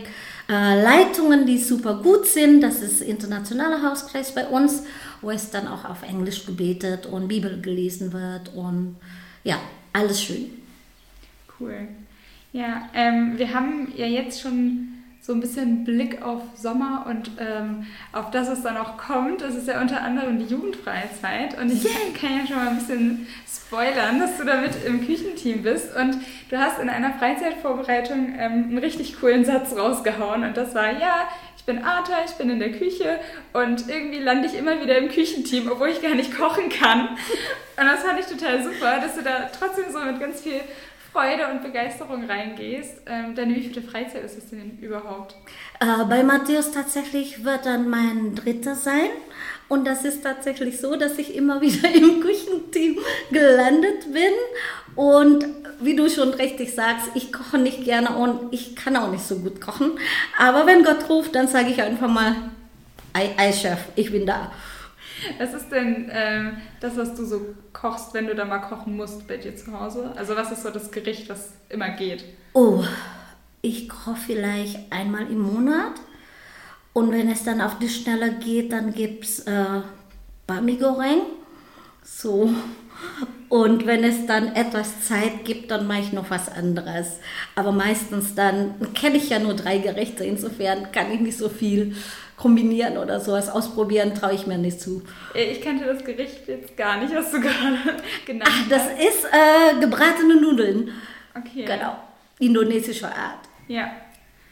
äh, 0.52 0.82
Leitungen, 0.82 1.46
die 1.46 1.56
super 1.56 2.02
gut 2.02 2.26
sind. 2.26 2.60
Das 2.60 2.82
ist 2.82 3.00
internationaler 3.00 3.82
Hauskreis 3.82 4.34
bei 4.34 4.46
uns, 4.46 4.82
wo 5.22 5.30
es 5.30 5.50
dann 5.50 5.66
auch 5.66 5.86
auf 5.86 6.02
Englisch 6.02 6.44
gebetet 6.44 7.06
und 7.06 7.28
Bibel 7.28 7.60
gelesen 7.62 8.12
wird 8.12 8.54
und 8.54 8.96
ja, 9.44 9.56
alles 9.94 10.22
schön. 10.22 10.50
Cool. 11.58 11.88
Ja, 12.52 12.90
ähm, 12.92 13.38
wir 13.38 13.54
haben 13.54 13.92
ja 13.96 14.04
jetzt 14.06 14.42
schon 14.42 15.01
so 15.24 15.32
ein 15.32 15.40
bisschen 15.40 15.84
Blick 15.84 16.20
auf 16.20 16.42
Sommer 16.56 17.06
und 17.08 17.30
ähm, 17.38 17.86
auf 18.12 18.32
das, 18.32 18.50
was 18.50 18.62
da 18.62 18.72
noch 18.72 18.98
kommt. 18.98 19.40
Das 19.40 19.54
ist 19.54 19.68
ja 19.68 19.80
unter 19.80 20.02
anderem 20.02 20.40
die 20.40 20.52
Jugendfreizeit. 20.52 21.56
Und 21.60 21.72
ich 21.72 21.84
kann 22.20 22.38
ja 22.40 22.46
schon 22.46 22.56
mal 22.56 22.68
ein 22.68 22.78
bisschen 22.78 23.28
spoilern, 23.46 24.18
dass 24.18 24.36
du 24.36 24.44
da 24.44 24.56
mit 24.60 24.84
im 24.84 25.06
Küchenteam 25.06 25.62
bist. 25.62 25.94
Und 25.94 26.16
du 26.50 26.58
hast 26.58 26.80
in 26.80 26.88
einer 26.88 27.14
Freizeitvorbereitung 27.14 28.34
ähm, 28.36 28.64
einen 28.64 28.78
richtig 28.78 29.20
coolen 29.20 29.44
Satz 29.44 29.76
rausgehauen. 29.76 30.42
Und 30.42 30.56
das 30.56 30.74
war, 30.74 30.90
ja, 30.90 31.28
ich 31.56 31.66
bin 31.66 31.84
Arta, 31.84 32.14
ich 32.26 32.32
bin 32.32 32.50
in 32.50 32.58
der 32.58 32.72
Küche 32.72 33.20
und 33.52 33.88
irgendwie 33.88 34.18
lande 34.18 34.48
ich 34.48 34.58
immer 34.58 34.80
wieder 34.80 34.98
im 34.98 35.08
Küchenteam, 35.08 35.70
obwohl 35.70 35.90
ich 35.90 36.02
gar 36.02 36.16
nicht 36.16 36.36
kochen 36.36 36.68
kann. 36.68 37.10
Und 37.10 37.86
das 37.86 38.02
fand 38.02 38.18
ich 38.18 38.26
total 38.26 38.64
super, 38.64 38.98
dass 39.00 39.14
du 39.14 39.22
da 39.22 39.48
trotzdem 39.56 39.84
so 39.92 40.00
mit 40.00 40.18
ganz 40.18 40.40
viel 40.40 40.60
Freude 41.12 41.48
und 41.50 41.62
Begeisterung 41.62 42.24
reingehst. 42.24 43.02
Ähm, 43.06 43.34
deine 43.34 43.54
wievielte 43.54 43.82
Freizeit 43.82 44.24
ist 44.24 44.38
es 44.38 44.48
denn 44.50 44.78
überhaupt? 44.80 45.36
Äh, 45.78 46.04
bei 46.08 46.22
Matthäus 46.22 46.72
tatsächlich 46.72 47.44
wird 47.44 47.66
dann 47.66 47.90
mein 47.90 48.34
dritter 48.34 48.74
sein. 48.74 49.10
Und 49.68 49.86
das 49.86 50.04
ist 50.04 50.22
tatsächlich 50.22 50.80
so, 50.80 50.96
dass 50.96 51.18
ich 51.18 51.34
immer 51.34 51.60
wieder 51.60 51.94
im 51.94 52.20
Küchenteam 52.20 52.98
gelandet 53.30 54.12
bin. 54.12 54.32
Und 54.94 55.46
wie 55.80 55.96
du 55.96 56.08
schon 56.08 56.30
richtig 56.30 56.74
sagst, 56.74 57.08
ich 57.14 57.32
koche 57.32 57.58
nicht 57.58 57.84
gerne 57.84 58.16
und 58.16 58.52
ich 58.52 58.74
kann 58.76 58.96
auch 58.96 59.10
nicht 59.10 59.24
so 59.24 59.38
gut 59.38 59.60
kochen. 59.60 59.92
Aber 60.38 60.66
wenn 60.66 60.84
Gott 60.84 61.08
ruft, 61.08 61.34
dann 61.34 61.48
sage 61.48 61.70
ich 61.70 61.82
einfach 61.82 62.08
mal, 62.08 62.34
ei, 63.12 63.30
ei 63.36 63.52
Chef, 63.52 63.78
ich 63.96 64.12
bin 64.12 64.26
da. 64.26 64.50
Was 65.38 65.54
ist 65.54 65.70
denn 65.70 66.10
ähm, 66.12 66.56
das, 66.80 66.96
was 66.96 67.14
du 67.14 67.24
so 67.24 67.54
kochst, 67.72 68.14
wenn 68.14 68.26
du 68.26 68.34
da 68.34 68.44
mal 68.44 68.58
kochen 68.58 68.96
musst 68.96 69.26
bei 69.28 69.36
dir 69.36 69.54
zu 69.54 69.78
Hause? 69.78 70.12
Also 70.16 70.36
was 70.36 70.52
ist 70.52 70.62
so 70.62 70.70
das 70.70 70.90
Gericht, 70.90 71.28
was 71.28 71.52
immer 71.68 71.90
geht? 71.90 72.24
Oh, 72.54 72.84
ich 73.60 73.88
koche 73.88 74.16
vielleicht 74.16 74.92
einmal 74.92 75.30
im 75.30 75.40
Monat. 75.40 75.94
Und 76.92 77.12
wenn 77.12 77.30
es 77.30 77.44
dann 77.44 77.60
auf 77.60 77.78
die 77.78 77.88
Schnelle 77.88 78.34
geht, 78.34 78.72
dann 78.72 78.92
gibt 78.92 79.24
es 79.24 79.40
äh, 79.40 79.80
Bami 80.46 80.76
Goreng. 80.76 81.22
So. 82.04 82.50
Und 83.52 83.84
wenn 83.84 84.02
es 84.02 84.24
dann 84.24 84.56
etwas 84.56 85.02
Zeit 85.06 85.44
gibt, 85.44 85.70
dann 85.70 85.86
mache 85.86 86.00
ich 86.00 86.12
noch 86.14 86.30
was 86.30 86.50
anderes. 86.50 87.18
Aber 87.54 87.70
meistens 87.70 88.34
dann 88.34 88.76
kenne 88.94 89.18
ich 89.18 89.28
ja 89.28 89.38
nur 89.38 89.52
drei 89.52 89.76
Gerichte. 89.76 90.24
Insofern 90.24 90.90
kann 90.90 91.12
ich 91.12 91.20
nicht 91.20 91.36
so 91.36 91.50
viel 91.50 91.94
kombinieren 92.38 92.96
oder 92.96 93.20
sowas 93.20 93.50
ausprobieren, 93.50 94.14
traue 94.14 94.32
ich 94.32 94.46
mir 94.46 94.56
nicht 94.56 94.80
zu. 94.80 95.02
Ich 95.34 95.60
kannte 95.60 95.84
das 95.84 96.02
Gericht 96.02 96.48
jetzt 96.48 96.78
gar 96.78 96.96
nicht, 96.96 97.14
was 97.14 97.30
du 97.30 97.40
gerade 97.42 97.76
genannt 98.24 98.50
Ach, 98.50 98.68
das 98.70 98.84
hast. 98.84 98.98
ist 98.98 99.24
äh, 99.26 99.80
gebratene 99.80 100.40
Nudeln. 100.40 100.90
Okay. 101.38 101.66
Genau. 101.66 101.98
Indonesische 102.38 103.08
Art. 103.08 103.40
Ja. 103.68 103.90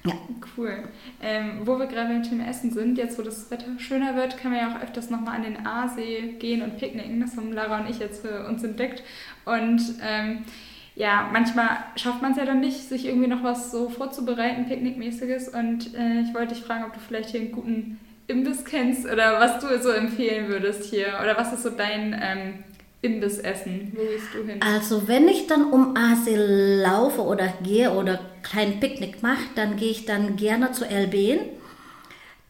Ja. 0.04 0.12
Cool. 0.56 0.84
Ähm, 1.22 1.60
wo 1.64 1.78
wir 1.78 1.86
gerade 1.86 2.08
beim 2.08 2.22
Thema 2.22 2.48
Essen 2.48 2.70
sind, 2.72 2.96
jetzt 2.96 3.18
wo 3.18 3.22
das 3.22 3.50
Wetter 3.50 3.66
schöner 3.78 4.16
wird, 4.16 4.38
kann 4.38 4.50
man 4.50 4.60
ja 4.60 4.74
auch 4.74 4.82
öfters 4.82 5.10
nochmal 5.10 5.36
an 5.36 5.42
den 5.42 5.66
Aasee 5.66 6.36
gehen 6.38 6.62
und 6.62 6.78
picknicken. 6.78 7.20
Das 7.20 7.36
haben 7.36 7.52
Lara 7.52 7.80
und 7.80 7.90
ich 7.90 7.98
jetzt 7.98 8.22
für 8.26 8.46
uns 8.46 8.64
entdeckt. 8.64 9.02
Und 9.44 9.82
ähm, 10.02 10.44
ja, 10.94 11.28
manchmal 11.32 11.68
schafft 11.96 12.22
man 12.22 12.32
es 12.32 12.38
ja 12.38 12.46
dann 12.46 12.60
nicht, 12.60 12.88
sich 12.88 13.06
irgendwie 13.06 13.28
noch 13.28 13.42
was 13.42 13.70
so 13.70 13.88
vorzubereiten, 13.90 14.66
Picknickmäßiges. 14.66 15.48
Und 15.50 15.94
äh, 15.94 16.20
ich 16.22 16.34
wollte 16.34 16.54
dich 16.54 16.64
fragen, 16.64 16.84
ob 16.84 16.94
du 16.94 17.00
vielleicht 17.00 17.30
hier 17.30 17.40
einen 17.40 17.52
guten 17.52 18.00
Imbiss 18.26 18.64
kennst 18.64 19.04
oder 19.04 19.38
was 19.38 19.58
du 19.58 19.82
so 19.82 19.90
empfehlen 19.90 20.48
würdest 20.48 20.84
hier. 20.84 21.18
Oder 21.22 21.36
was 21.36 21.52
ist 21.52 21.62
so 21.62 21.70
dein 21.70 22.18
ähm, 22.22 22.64
Imbiss 23.02 23.38
essen? 23.38 23.92
Wo 23.94 24.02
gehst 24.02 24.34
du 24.34 24.44
hin? 24.44 24.60
Also 24.60 25.08
wenn 25.08 25.28
ich 25.28 25.46
dann 25.46 25.70
um 25.70 25.96
Asel 25.96 26.80
laufe 26.82 27.22
oder 27.22 27.52
gehe 27.62 27.90
oder 27.92 28.20
kleinen 28.42 28.78
Picknick 28.80 29.22
mache, 29.22 29.44
dann 29.54 29.76
gehe 29.76 29.90
ich 29.90 30.04
dann 30.04 30.36
gerne 30.36 30.72
zu 30.72 30.84
Elben. 30.84 31.40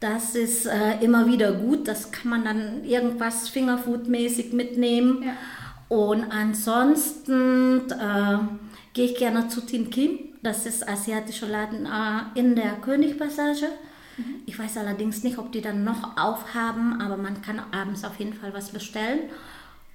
Das 0.00 0.34
ist 0.34 0.66
äh, 0.66 0.98
immer 1.02 1.26
wieder 1.26 1.52
gut. 1.52 1.86
Das 1.86 2.10
kann 2.10 2.30
man 2.30 2.44
dann 2.44 2.84
irgendwas 2.84 3.48
Fingerfood-mäßig 3.50 4.52
mitnehmen. 4.52 5.22
Ja. 5.22 5.36
Und 5.88 6.24
ansonsten 6.30 7.82
äh, 7.90 8.38
gehe 8.94 9.04
ich 9.06 9.16
gerne 9.16 9.48
zu 9.48 9.60
Tin 9.60 9.90
Kim. 9.90 10.18
Das 10.42 10.64
ist 10.64 10.88
asiatischer 10.88 11.48
Laden 11.48 11.86
äh, 11.86 12.38
in 12.38 12.56
der 12.56 12.72
Königpassage. 12.80 13.66
Mhm. 14.16 14.36
Ich 14.46 14.58
weiß 14.58 14.78
allerdings 14.78 15.22
nicht, 15.22 15.36
ob 15.36 15.52
die 15.52 15.60
dann 15.60 15.84
noch 15.84 16.16
aufhaben, 16.16 17.00
aber 17.00 17.16
man 17.16 17.42
kann 17.42 17.60
abends 17.70 18.04
auf 18.04 18.18
jeden 18.18 18.32
Fall 18.32 18.54
was 18.54 18.70
bestellen. 18.70 19.20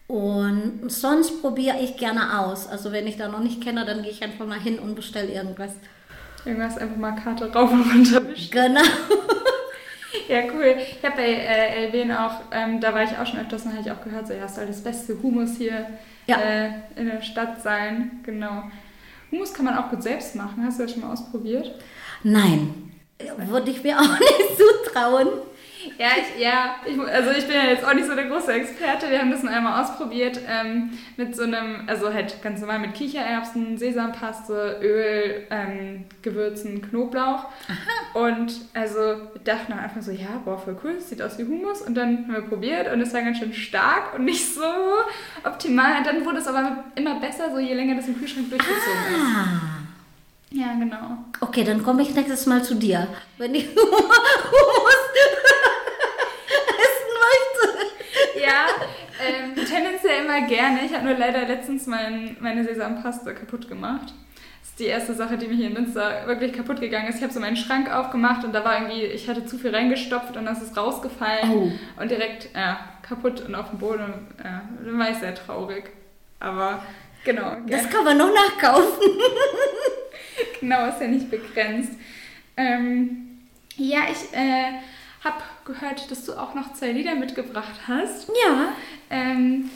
Und 0.07 0.81
sonst 0.87 1.41
probiere 1.41 1.77
ich 1.81 1.97
gerne 1.97 2.39
aus. 2.39 2.67
Also 2.67 2.91
wenn 2.91 3.07
ich 3.07 3.17
da 3.17 3.27
noch 3.27 3.39
nicht 3.39 3.61
kenne, 3.61 3.85
dann 3.85 4.03
gehe 4.03 4.11
ich 4.11 4.23
einfach 4.23 4.45
mal 4.45 4.59
hin 4.59 4.77
und 4.77 4.95
bestelle 4.95 5.31
irgendwas. 5.31 5.71
Irgendwas 6.45 6.77
einfach 6.77 6.97
mal 6.97 7.13
Karte 7.13 7.51
rauf 7.51 7.71
und 7.71 7.91
runter 7.91 8.21
Genau. 8.51 8.81
ja, 10.27 10.43
cool. 10.53 10.75
Ich 10.77 11.03
habe 11.03 11.15
bei 11.15 11.27
äh, 11.27 11.85
Elben 11.85 12.11
auch, 12.11 12.41
ähm, 12.51 12.79
da 12.79 12.93
war 12.93 13.03
ich 13.03 13.17
auch 13.17 13.25
schon 13.25 13.39
öfters 13.39 13.63
und 13.65 13.71
habe 13.71 13.81
ich 13.81 13.91
auch 13.91 14.03
gehört, 14.03 14.27
so 14.27 14.33
ja, 14.33 14.47
soll 14.47 14.67
das 14.67 14.83
beste 14.83 15.17
Humus 15.23 15.57
hier 15.57 15.87
ja. 16.27 16.37
äh, 16.37 16.69
in 16.95 17.07
der 17.07 17.23
Stadt 17.23 17.63
sein. 17.63 18.19
Genau. 18.23 18.63
Humus 19.31 19.53
kann 19.55 19.65
man 19.65 19.75
auch 19.75 19.89
gut 19.89 20.03
selbst 20.03 20.35
machen. 20.35 20.63
Hast 20.63 20.79
du 20.79 20.83
das 20.83 20.91
schon 20.91 21.01
mal 21.01 21.13
ausprobiert? 21.13 21.73
Nein. 22.21 22.91
Würde 23.37 23.71
ich 23.71 23.81
mir 23.81 23.99
auch 23.99 24.19
nicht 24.19 24.57
zutrauen. 24.85 25.29
Ja, 25.97 26.07
ich, 26.17 26.41
ja 26.41 26.75
ich, 26.85 26.99
also 26.99 27.31
ich 27.31 27.45
bin 27.47 27.55
ja 27.55 27.69
jetzt 27.69 27.85
auch 27.85 27.93
nicht 27.93 28.07
so 28.07 28.15
der 28.15 28.25
große 28.25 28.51
Experte. 28.51 29.09
Wir 29.09 29.19
haben 29.19 29.31
das 29.31 29.43
nur 29.43 29.51
einmal 29.51 29.81
ausprobiert 29.81 30.39
ähm, 30.47 30.91
mit 31.17 31.35
so 31.35 31.43
einem, 31.43 31.87
also 31.87 32.13
halt 32.13 32.41
ganz 32.41 32.59
normal 32.61 32.79
mit 32.79 32.93
Kichererbsen, 32.93 33.77
Sesampaste, 33.77 34.79
Öl, 34.81 35.47
ähm, 35.49 36.05
Gewürzen, 36.21 36.81
Knoblauch. 36.81 37.45
Aha. 37.45 38.27
Und 38.27 38.53
also 38.73 38.99
dachten 39.43 39.73
am 39.73 39.79
Anfang 39.79 40.01
so, 40.01 40.11
ja, 40.11 40.41
boah, 40.43 40.57
voll 40.57 40.77
cool, 40.83 40.95
das 40.95 41.09
sieht 41.09 41.21
aus 41.21 41.37
wie 41.37 41.43
Hummus. 41.43 41.81
Und 41.81 41.95
dann 41.95 42.27
haben 42.27 42.33
wir 42.33 42.41
probiert 42.41 42.91
und 42.91 43.01
es 43.01 43.13
war 43.13 43.21
ganz 43.21 43.37
schön 43.37 43.53
stark 43.53 44.15
und 44.15 44.25
nicht 44.25 44.53
so 44.53 44.61
optimal. 45.43 45.99
Und 45.99 46.07
dann 46.07 46.25
wurde 46.25 46.39
es 46.39 46.47
aber 46.47 46.83
immer 46.95 47.19
besser, 47.19 47.51
so 47.51 47.59
je 47.59 47.73
länger 47.73 47.95
das 47.95 48.07
im 48.07 48.17
Kühlschrank 48.17 48.49
durchgezogen 48.49 48.81
ah. 49.13 49.41
ist. 49.41 49.75
Ja, 50.51 50.73
genau. 50.79 51.17
Okay, 51.41 51.65
dann 51.65 51.83
komme 51.83 52.01
ich 52.01 52.15
nächstes 52.15 52.45
Mal 52.45 52.63
zu 52.63 52.75
dir. 52.75 53.07
Wenn 53.37 53.55
ich 53.55 53.67
Hummus 53.75 54.95
ja, 58.45 58.65
ähm, 59.25 59.55
tendenziell 59.55 60.23
immer 60.23 60.41
gerne. 60.47 60.79
Ich 60.85 60.93
habe 60.93 61.05
nur 61.05 61.17
leider 61.17 61.45
letztens 61.45 61.87
mein, 61.87 62.37
meine 62.39 62.63
Sesampaste 62.63 63.33
kaputt 63.33 63.67
gemacht. 63.67 64.13
Das 64.61 64.69
ist 64.69 64.79
die 64.79 64.85
erste 64.85 65.13
Sache, 65.13 65.37
die 65.37 65.47
mir 65.47 65.55
hier 65.55 65.67
in 65.67 65.73
Münster 65.73 66.27
wirklich 66.27 66.53
kaputt 66.53 66.79
gegangen 66.79 67.07
ist. 67.07 67.17
Ich 67.17 67.23
habe 67.23 67.33
so 67.33 67.39
meinen 67.39 67.57
Schrank 67.57 67.91
aufgemacht 67.93 68.43
und 68.43 68.53
da 68.53 68.63
war 68.63 68.79
irgendwie, 68.79 69.03
ich 69.03 69.27
hatte 69.29 69.45
zu 69.45 69.57
viel 69.57 69.73
reingestopft 69.73 70.37
und 70.37 70.45
das 70.45 70.61
ist 70.61 70.77
rausgefallen 70.77 71.51
oh. 71.51 72.01
und 72.01 72.11
direkt 72.11 72.49
ja, 72.53 72.79
kaputt 73.01 73.41
und 73.41 73.55
auf 73.55 73.69
dem 73.69 73.79
Boden. 73.79 74.13
Ja, 74.43 74.63
dann 74.83 74.99
war 74.99 75.09
ich 75.09 75.17
sehr 75.17 75.35
traurig. 75.35 75.91
Aber 76.39 76.83
genau. 77.23 77.57
Das 77.67 77.89
kann 77.89 78.03
man 78.03 78.17
noch 78.17 78.31
nachkaufen. 78.33 79.09
genau, 80.59 80.87
ist 80.87 81.01
ja 81.01 81.07
nicht 81.07 81.31
begrenzt. 81.31 81.93
Ähm, 82.57 83.25
ja, 83.77 83.99
ich 84.11 84.37
äh, 84.37 84.79
habe 85.25 85.43
gehört, 85.65 86.09
dass 86.09 86.23
du 86.23 86.33
auch 86.33 86.53
noch 86.53 86.73
zwei 86.73 86.91
Lieder 86.91 87.15
mitgebracht 87.15 87.81
hast. 87.87 88.29
Ja. 88.29 88.69
Ähm, 89.09 89.69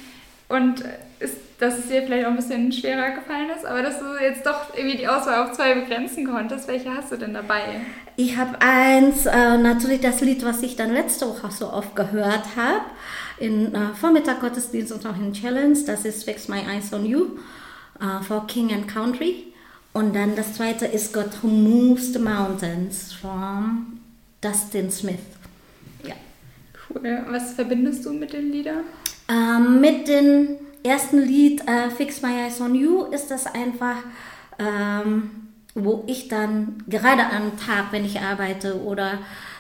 und 0.48 0.84
ist, 1.20 1.36
dass 1.60 1.78
es 1.78 1.88
dir 1.88 2.04
vielleicht 2.04 2.26
auch 2.26 2.32
ein 2.32 2.38
bisschen 2.38 2.72
schwerer 2.72 3.12
gefallen 3.12 3.50
ist, 3.56 3.66
aber 3.66 3.82
dass 3.82 4.00
du 4.00 4.06
jetzt 4.20 4.46
doch 4.46 4.74
irgendwie 4.76 4.98
die 4.98 5.08
Auswahl 5.08 5.44
auf 5.44 5.52
zwei 5.52 5.74
begrenzen 5.74 6.26
konntest. 6.26 6.68
Welche 6.68 6.96
hast 6.96 7.12
du 7.12 7.18
denn 7.18 7.34
dabei? 7.34 7.82
Ich 8.16 8.38
habe 8.38 8.60
eins, 8.62 9.26
äh, 9.26 9.58
natürlich 9.58 10.02
das 10.02 10.22
Lied, 10.22 10.44
was 10.44 10.64
ich 10.64 10.76
dann 10.76 10.94
letzte 10.94 11.28
Woche 11.28 11.52
so 11.52 11.72
oft 11.72 11.96
gehört 11.96 12.56
habe, 12.56 12.82
in 13.38 13.74
äh, 13.74 13.94
Vormittag 14.00 14.40
Gottesdienst 14.42 14.92
und 14.92 15.06
auch 15.06 15.16
in 15.16 15.34
Challenge. 15.34 15.78
Das 15.86 16.06
ist 16.06 16.24
Fix 16.24 16.48
My 16.48 16.60
Eyes 16.60 16.94
on 16.94 17.06
You 17.06 17.38
uh, 18.02 18.24
for 18.24 18.48
King 18.48 18.74
and 18.74 18.88
Country. 18.88 19.54
Und 19.94 20.16
dann 20.16 20.36
das 20.36 20.54
zweite 20.54 20.86
ist 20.86 21.14
God 21.14 21.30
Who 21.42 21.48
Moves 21.48 22.14
the 22.14 22.20
Mountains 22.20 23.14
from 23.14 24.00
Dustin 24.42 24.92
Smith. 24.92 25.39
Cool. 26.94 27.24
Was 27.30 27.54
verbindest 27.54 28.06
du 28.06 28.14
mit 28.14 28.34
den 28.34 28.52
Liedern? 28.52 28.84
Ähm, 29.30 29.80
mit 29.80 30.08
dem 30.08 30.58
ersten 30.84 31.20
Lied 31.20 31.62
äh, 31.68 31.90
Fix 31.90 32.22
My 32.22 32.32
Eyes 32.44 32.60
on 32.62 32.76
You 32.76 33.06
ist 33.06 33.30
das 33.30 33.46
einfach, 33.46 33.98
ähm, 34.58 35.30
wo 35.76 36.04
ich 36.08 36.28
dann 36.28 36.84
gerade 36.88 37.24
am 37.24 37.58
Tag, 37.58 37.92
wenn 37.92 38.06
ich 38.06 38.20
arbeite 38.20 38.82
oder 38.82 39.20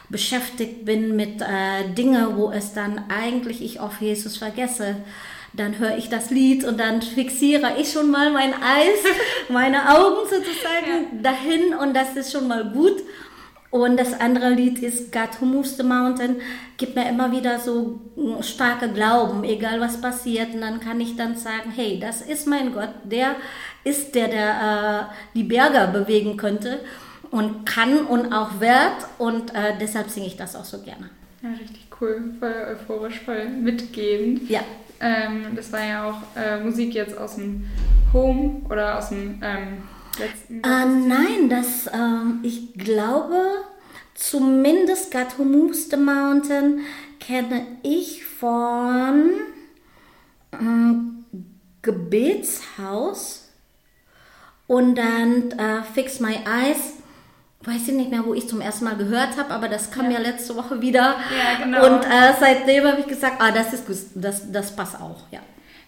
beschäftigt 0.09 0.85
bin 0.85 1.15
mit 1.15 1.41
äh, 1.41 1.93
Dingen, 1.93 2.35
wo 2.35 2.51
es 2.51 2.73
dann 2.73 3.03
eigentlich 3.09 3.61
ich 3.61 3.79
auf 3.79 4.01
Jesus 4.01 4.37
vergesse, 4.37 4.95
dann 5.53 5.79
höre 5.79 5.97
ich 5.97 6.09
das 6.09 6.29
Lied 6.29 6.63
und 6.63 6.79
dann 6.79 7.01
fixiere 7.01 7.73
ich 7.79 7.91
schon 7.91 8.11
mal 8.11 8.31
mein 8.31 8.53
Eis, 8.53 8.99
meine 9.49 9.95
Augen 9.95 10.27
sozusagen 10.29 11.23
ja. 11.23 11.31
dahin 11.31 11.73
und 11.75 11.93
das 11.95 12.15
ist 12.15 12.31
schon 12.31 12.47
mal 12.47 12.65
gut. 12.71 13.01
Und 13.71 13.99
das 13.99 14.19
andere 14.19 14.49
Lied 14.49 14.79
ist 14.79 15.11
God 15.11 15.29
Who 15.39 15.45
Moves 15.45 15.77
the 15.77 15.83
Mountain, 15.83 16.37
gibt 16.77 16.95
mir 16.95 17.07
immer 17.07 17.31
wieder 17.31 17.59
so 17.59 18.01
starke 18.41 18.89
Glauben, 18.89 19.43
egal 19.43 19.79
was 19.79 20.01
passiert. 20.01 20.55
Und 20.55 20.61
dann 20.61 20.79
kann 20.79 20.99
ich 20.99 21.15
dann 21.15 21.35
sagen, 21.35 21.71
hey, 21.75 21.99
das 21.99 22.21
ist 22.21 22.47
mein 22.47 22.73
Gott, 22.73 22.89
der 23.03 23.35
ist 23.83 24.15
der, 24.15 24.27
der 24.27 25.09
äh, 25.13 25.37
die 25.37 25.43
Berge 25.43 25.91
bewegen 25.91 26.35
könnte 26.35 26.79
und 27.29 27.65
kann 27.65 28.05
und 28.07 28.33
auch 28.33 28.59
wird. 28.59 29.07
Und 29.19 29.53
äh, 29.53 29.73
deshalb 29.79 30.09
singe 30.09 30.27
ich 30.27 30.37
das 30.37 30.55
auch 30.55 30.65
so 30.65 30.81
gerne. 30.81 31.11
Ja, 31.43 31.49
richtig 31.51 31.85
cool, 32.01 32.33
voll 32.39 32.55
euphorisch, 32.71 33.19
voll 33.19 33.49
mitgebend. 33.49 34.49
Ja. 34.49 34.61
Ähm, 34.99 35.55
das 35.55 35.71
war 35.71 35.85
ja 35.85 36.09
auch 36.09 36.21
äh, 36.35 36.59
Musik 36.59 36.95
jetzt 36.95 37.15
aus 37.15 37.35
dem 37.35 37.67
Home 38.13 38.63
oder 38.67 38.97
aus 38.97 39.09
dem... 39.09 39.39
Ähm 39.43 39.83
letzten 40.17 40.63
äh, 40.63 40.85
Nein, 40.85 41.49
das, 41.49 41.87
äh, 41.87 42.47
ich 42.47 42.73
glaube, 42.73 43.39
zumindest 44.15 45.11
God 45.11 45.37
Who 45.37 45.43
Moves 45.43 45.89
the 45.89 45.97
Mountain 45.97 46.81
kenne 47.19 47.65
ich 47.83 48.25
von 48.25 49.31
äh, 50.51 50.57
Gebetshaus 51.81 53.49
und 54.67 54.95
dann 54.95 55.51
äh, 55.51 55.83
Fix 55.83 56.19
My 56.19 56.35
Eyes. 56.45 56.93
Weiß 57.61 57.89
ich 57.89 57.93
nicht 57.93 58.09
mehr, 58.09 58.25
wo 58.25 58.33
ich 58.33 58.47
zum 58.47 58.61
ersten 58.61 58.85
Mal 58.85 58.95
gehört 58.95 59.35
habe, 59.37 59.53
aber 59.53 59.67
das 59.67 59.91
kam 59.91 60.05
ja, 60.05 60.11
ja 60.11 60.19
letzte 60.19 60.55
Woche 60.55 60.81
wieder. 60.81 61.17
Ja, 61.37 61.61
genau. 61.61 61.85
Und 61.85 62.05
äh, 62.05 62.33
seitdem 62.39 62.85
habe 62.85 63.01
ich 63.01 63.07
gesagt, 63.07 63.35
ah, 63.39 63.51
das 63.51 63.73
ist 63.73 63.85
gut, 63.85 63.97
das, 64.15 64.49
das 64.49 64.73
passt 64.73 64.95
auch, 64.95 65.23
ja. 65.31 65.39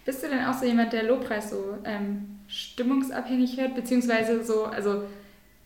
Bist 0.04 0.22
du 0.22 0.28
denn 0.28 0.44
auch 0.44 0.54
so 0.54 0.66
jemand, 0.66 0.92
der 0.92 1.04
Lobpreis 1.04 1.50
so 1.50 1.78
ähm, 1.84 2.40
stimmungsabhängig 2.48 3.56
hört, 3.58 3.74
beziehungsweise 3.74 4.44
so, 4.44 4.64
also 4.64 5.04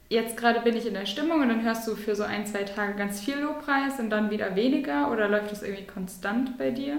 jetzt 0.08 0.36
gerade 0.36 0.60
bin 0.60 0.76
ich 0.76 0.86
in 0.86 0.94
der 0.94 1.06
Stimmung 1.06 1.40
und 1.40 1.48
dann 1.48 1.62
hörst 1.62 1.88
du 1.88 1.96
für 1.96 2.14
so 2.14 2.22
ein, 2.22 2.46
zwei 2.46 2.62
Tage 2.62 2.94
ganz 2.94 3.20
viel 3.20 3.38
Lobpreis 3.38 3.98
und 3.98 4.10
dann 4.10 4.30
wieder 4.30 4.54
weniger 4.54 5.10
oder 5.10 5.28
läuft 5.28 5.52
das 5.52 5.62
irgendwie 5.62 5.86
konstant 5.86 6.58
bei 6.58 6.70
dir? 6.70 6.98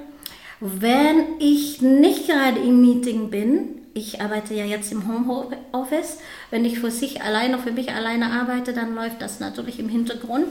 Wenn 0.59 1.39
ich 1.39 1.81
nicht 1.81 2.27
gerade 2.27 2.59
im 2.59 2.81
Meeting 2.81 3.29
bin, 3.29 3.81
ich 3.93 4.21
arbeite 4.21 4.53
ja 4.53 4.65
jetzt 4.65 4.91
im 4.91 5.07
Homeoffice, 5.07 6.19
wenn 6.49 6.65
ich 6.65 6.79
für 6.79 6.91
sich 6.91 7.21
alleine, 7.21 7.59
für 7.59 7.71
mich 7.71 7.91
alleine 7.91 8.31
arbeite, 8.31 8.73
dann 8.73 8.95
läuft 8.95 9.21
das 9.21 9.39
natürlich 9.39 9.79
im 9.79 9.89
Hintergrund. 9.89 10.47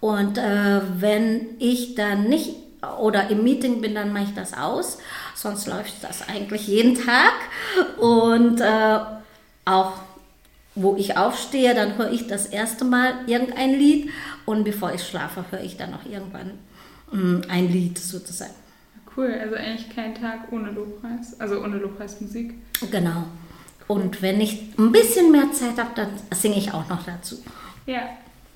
Und 0.00 0.38
äh, 0.38 0.80
wenn 0.98 1.56
ich 1.58 1.94
dann 1.94 2.24
nicht 2.24 2.56
oder 2.98 3.28
im 3.28 3.42
Meeting 3.44 3.80
bin, 3.80 3.94
dann 3.94 4.12
mache 4.12 4.24
ich 4.24 4.34
das 4.34 4.54
aus. 4.54 4.98
Sonst 5.34 5.66
läuft 5.66 6.02
das 6.02 6.28
eigentlich 6.28 6.66
jeden 6.66 6.94
Tag. 6.94 7.34
Und 7.98 8.60
äh, 8.60 8.98
auch 9.64 9.92
wo 10.74 10.96
ich 10.96 11.16
aufstehe, 11.16 11.74
dann 11.74 11.98
höre 11.98 12.12
ich 12.12 12.26
das 12.26 12.46
erste 12.46 12.84
Mal 12.84 13.14
irgendein 13.26 13.72
Lied 13.72 14.10
und 14.46 14.64
bevor 14.64 14.92
ich 14.92 15.02
schlafe, 15.02 15.44
höre 15.50 15.62
ich 15.62 15.76
dann 15.76 15.92
auch 15.94 16.04
irgendwann 16.08 16.52
mh, 17.12 17.20
mm, 17.20 17.42
ein 17.48 17.68
Lied 17.68 17.98
sozusagen. 17.98 18.54
Cool, 19.16 19.34
also 19.40 19.56
eigentlich 19.56 19.94
kein 19.94 20.14
Tag 20.14 20.52
ohne 20.52 20.70
Lobpreis, 20.70 21.38
also 21.40 21.62
ohne 21.62 21.78
Lobpreismusik. 21.78 22.54
Genau. 22.90 23.24
Und 23.88 24.22
wenn 24.22 24.40
ich 24.40 24.78
ein 24.78 24.92
bisschen 24.92 25.32
mehr 25.32 25.50
Zeit 25.52 25.76
habe, 25.76 25.90
dann 25.96 26.10
singe 26.32 26.56
ich 26.56 26.72
auch 26.72 26.88
noch 26.88 27.04
dazu. 27.04 27.42
Ja, 27.86 28.02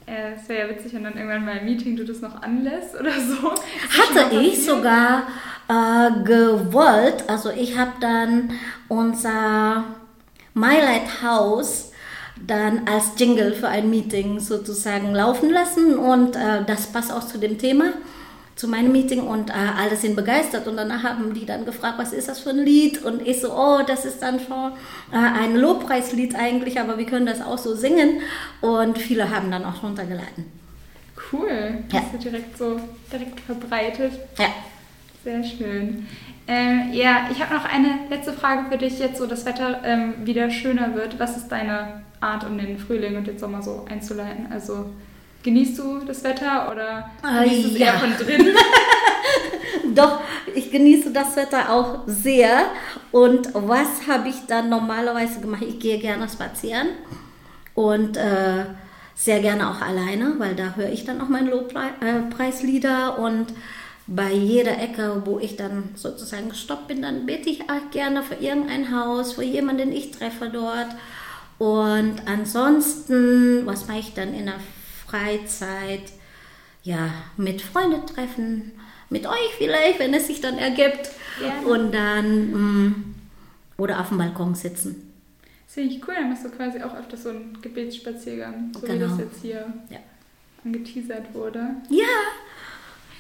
äh, 0.07 0.35
es 0.35 0.49
wäre 0.49 0.69
ja 0.69 0.75
witzig, 0.75 0.95
wenn 0.95 1.05
dann 1.05 1.17
irgendwann 1.17 1.45
mal 1.45 1.57
im 1.59 1.65
Meeting 1.65 1.97
du 1.97 2.05
das 2.05 2.21
noch 2.21 2.43
anlässt 2.43 2.95
oder 2.99 3.13
so. 3.13 3.51
Hatte 3.53 4.37
ich 4.37 4.65
sogar 4.65 5.25
äh, 5.69 6.25
gewollt. 6.25 7.25
Also 7.29 7.51
ich 7.51 7.79
habe 7.79 7.93
dann 8.01 8.53
unser 8.89 9.85
My 10.55 10.77
Lighthouse 10.77 11.93
dann 12.47 12.87
als 12.87 13.13
Jingle 13.17 13.55
für 13.55 13.69
ein 13.69 13.89
Meeting 13.89 14.41
sozusagen 14.41 15.15
laufen 15.15 15.51
lassen 15.51 15.97
und 15.97 16.37
äh, 16.37 16.65
das 16.67 16.87
passt 16.89 17.13
auch 17.13 17.27
zu 17.27 17.39
dem 17.39 17.59
Thema, 17.59 17.93
zu 18.57 18.69
meinem 18.69 18.93
Meeting 18.93 19.23
und 19.23 19.51
äh, 19.51 19.53
alle 19.53 19.97
sind 19.97 20.15
begeistert 20.15 20.69
und 20.69 20.77
danach 20.77 21.03
haben 21.03 21.35
die 21.35 21.45
dann 21.45 21.65
gefragt, 21.65 21.99
was 21.99 22.13
ist 22.13 22.29
das 22.29 22.41
für 22.41 22.51
ein 22.51 22.59
Lied 22.59 23.03
und 23.03 23.27
ich 23.27 23.41
so, 23.41 23.53
oh, 23.53 23.81
das 23.87 24.05
ist 24.05 24.23
dann 24.23 24.39
schon 24.39 24.73
äh, 25.13 25.17
ein 25.17 25.57
Lobpreislied 25.57 26.37
eigentlich, 26.37 26.79
aber 26.79 26.97
wir 26.99 27.07
können 27.07 27.27
das 27.27 27.41
auch 27.41 27.59
so 27.59 27.75
singen 27.75 28.21
und 28.61 28.99
viele 28.99 29.31
haben 29.31 29.51
dann 29.51 29.65
auch 29.65 29.83
runtergeladen. 29.83 30.45
Cool, 31.33 31.85
das 31.91 32.01
ja. 32.01 32.09
ist 32.15 32.25
direkt 32.25 32.57
so 32.57 32.81
direkt 33.13 33.41
verbreitet. 33.41 34.13
Ja. 34.39 34.47
Sehr 35.25 35.43
schön. 35.43 36.07
Ähm, 36.47 36.93
ja, 36.93 37.29
ich 37.33 37.43
habe 37.43 37.55
noch 37.55 37.65
eine 37.65 38.01
letzte 38.11 38.35
Frage 38.35 38.71
für 38.71 38.77
dich, 38.77 38.99
jetzt 38.99 39.17
so 39.17 39.27
das 39.27 39.47
Wetter 39.47 39.81
ähm, 39.83 40.15
wieder 40.25 40.51
schöner 40.51 40.95
wird. 40.95 41.19
Was 41.19 41.39
ist 41.39 41.49
deine 41.49 42.03
Art, 42.21 42.45
um 42.45 42.59
den 42.59 42.79
Frühling 42.79 43.17
und 43.17 43.27
den 43.27 43.39
Sommer 43.39 43.63
so 43.63 43.87
einzuleiten? 43.91 44.49
Also 44.53 44.91
genießt 45.45 45.79
du 45.79 46.01
das 46.01 46.25
Wetter 46.25 46.73
oder 46.73 47.11
genießt 47.23 47.65
du 47.65 47.69
es 47.69 47.79
ja. 47.79 47.87
eher 47.87 47.99
von 48.01 48.17
drin? 48.17 48.49
Doch, 49.95 50.21
ich 50.55 50.73
genieße 50.73 51.13
das 51.13 51.37
Wetter 51.37 51.71
auch 51.71 52.01
sehr. 52.07 52.65
Und 53.13 53.51
was 53.55 54.09
habe 54.09 54.29
ich 54.29 54.47
dann 54.49 54.69
normalerweise 54.69 55.41
gemacht? 55.41 55.63
Ich 55.69 55.79
gehe 55.79 55.99
gerne 55.99 56.29
spazieren 56.29 56.89
und 57.75 58.17
äh, 58.17 58.65
sehr 59.15 59.41
gerne 59.41 59.71
auch 59.71 59.81
alleine, 59.81 60.35
weil 60.39 60.57
da 60.57 60.75
höre 60.75 60.91
ich 60.91 61.05
dann 61.05 61.21
auch 61.21 61.29
meine 61.29 61.51
Lobpreislieder 61.51 63.19
und 63.19 63.53
bei 64.07 64.33
jeder 64.33 64.79
Ecke, 64.79 65.23
wo 65.25 65.39
ich 65.39 65.57
dann 65.57 65.91
sozusagen 65.95 66.51
gestoppt 66.51 66.89
bin, 66.89 67.01
dann 67.01 67.25
bete 67.25 67.49
ich 67.49 67.71
auch 67.71 67.91
gerne 67.91 68.23
für 68.23 68.35
irgendein 68.35 68.95
Haus, 68.95 69.35
für 69.35 69.45
jemanden, 69.45 69.91
den 69.91 69.93
ich 69.93 70.11
treffe 70.11 70.51
dort. 70.51 70.89
Und 71.59 72.17
ansonsten, 72.27 73.65
was 73.65 73.87
mache 73.87 74.01
ich 74.01 74.13
dann 74.13 74.35
in 74.35 74.47
der 74.47 74.57
Freizeit? 75.15 76.13
Ja, 76.83 77.11
mit 77.37 77.63
Freunden 77.63 78.07
treffen, 78.07 78.73
mit 79.09 79.27
euch 79.27 79.55
vielleicht, 79.57 79.99
wenn 80.01 80.13
es 80.13 80.27
sich 80.27 80.41
dann 80.41 80.59
ergibt. 80.59 81.11
Ja. 81.41 81.61
Und 81.67 81.93
dann, 81.93 82.51
mh, 82.51 82.59
mm, 82.59 83.15
oder 83.79 84.01
auf 84.01 84.09
dem 84.09 84.19
Balkon 84.19 84.55
sitzen. 84.55 85.13
Das 85.67 85.75
finde 85.75 85.95
ich 85.95 86.07
cool, 86.07 86.15
dann 86.15 86.31
machst 86.31 86.45
du 86.45 86.51
quasi 86.51 86.83
auch 86.83 86.95
öfter 86.95 87.17
so 87.17 87.31
einen 87.31 87.59
Gebetsspaziergang, 87.61 88.73
so 88.75 88.81
genau. 88.81 88.95
wie 88.95 88.99
das 88.99 89.19
jetzt 89.19 89.43
hier 89.43 89.73
ja. 89.91 89.99
angeteasert 90.65 91.33
wurde. 91.33 91.77
Ja, 91.89 92.05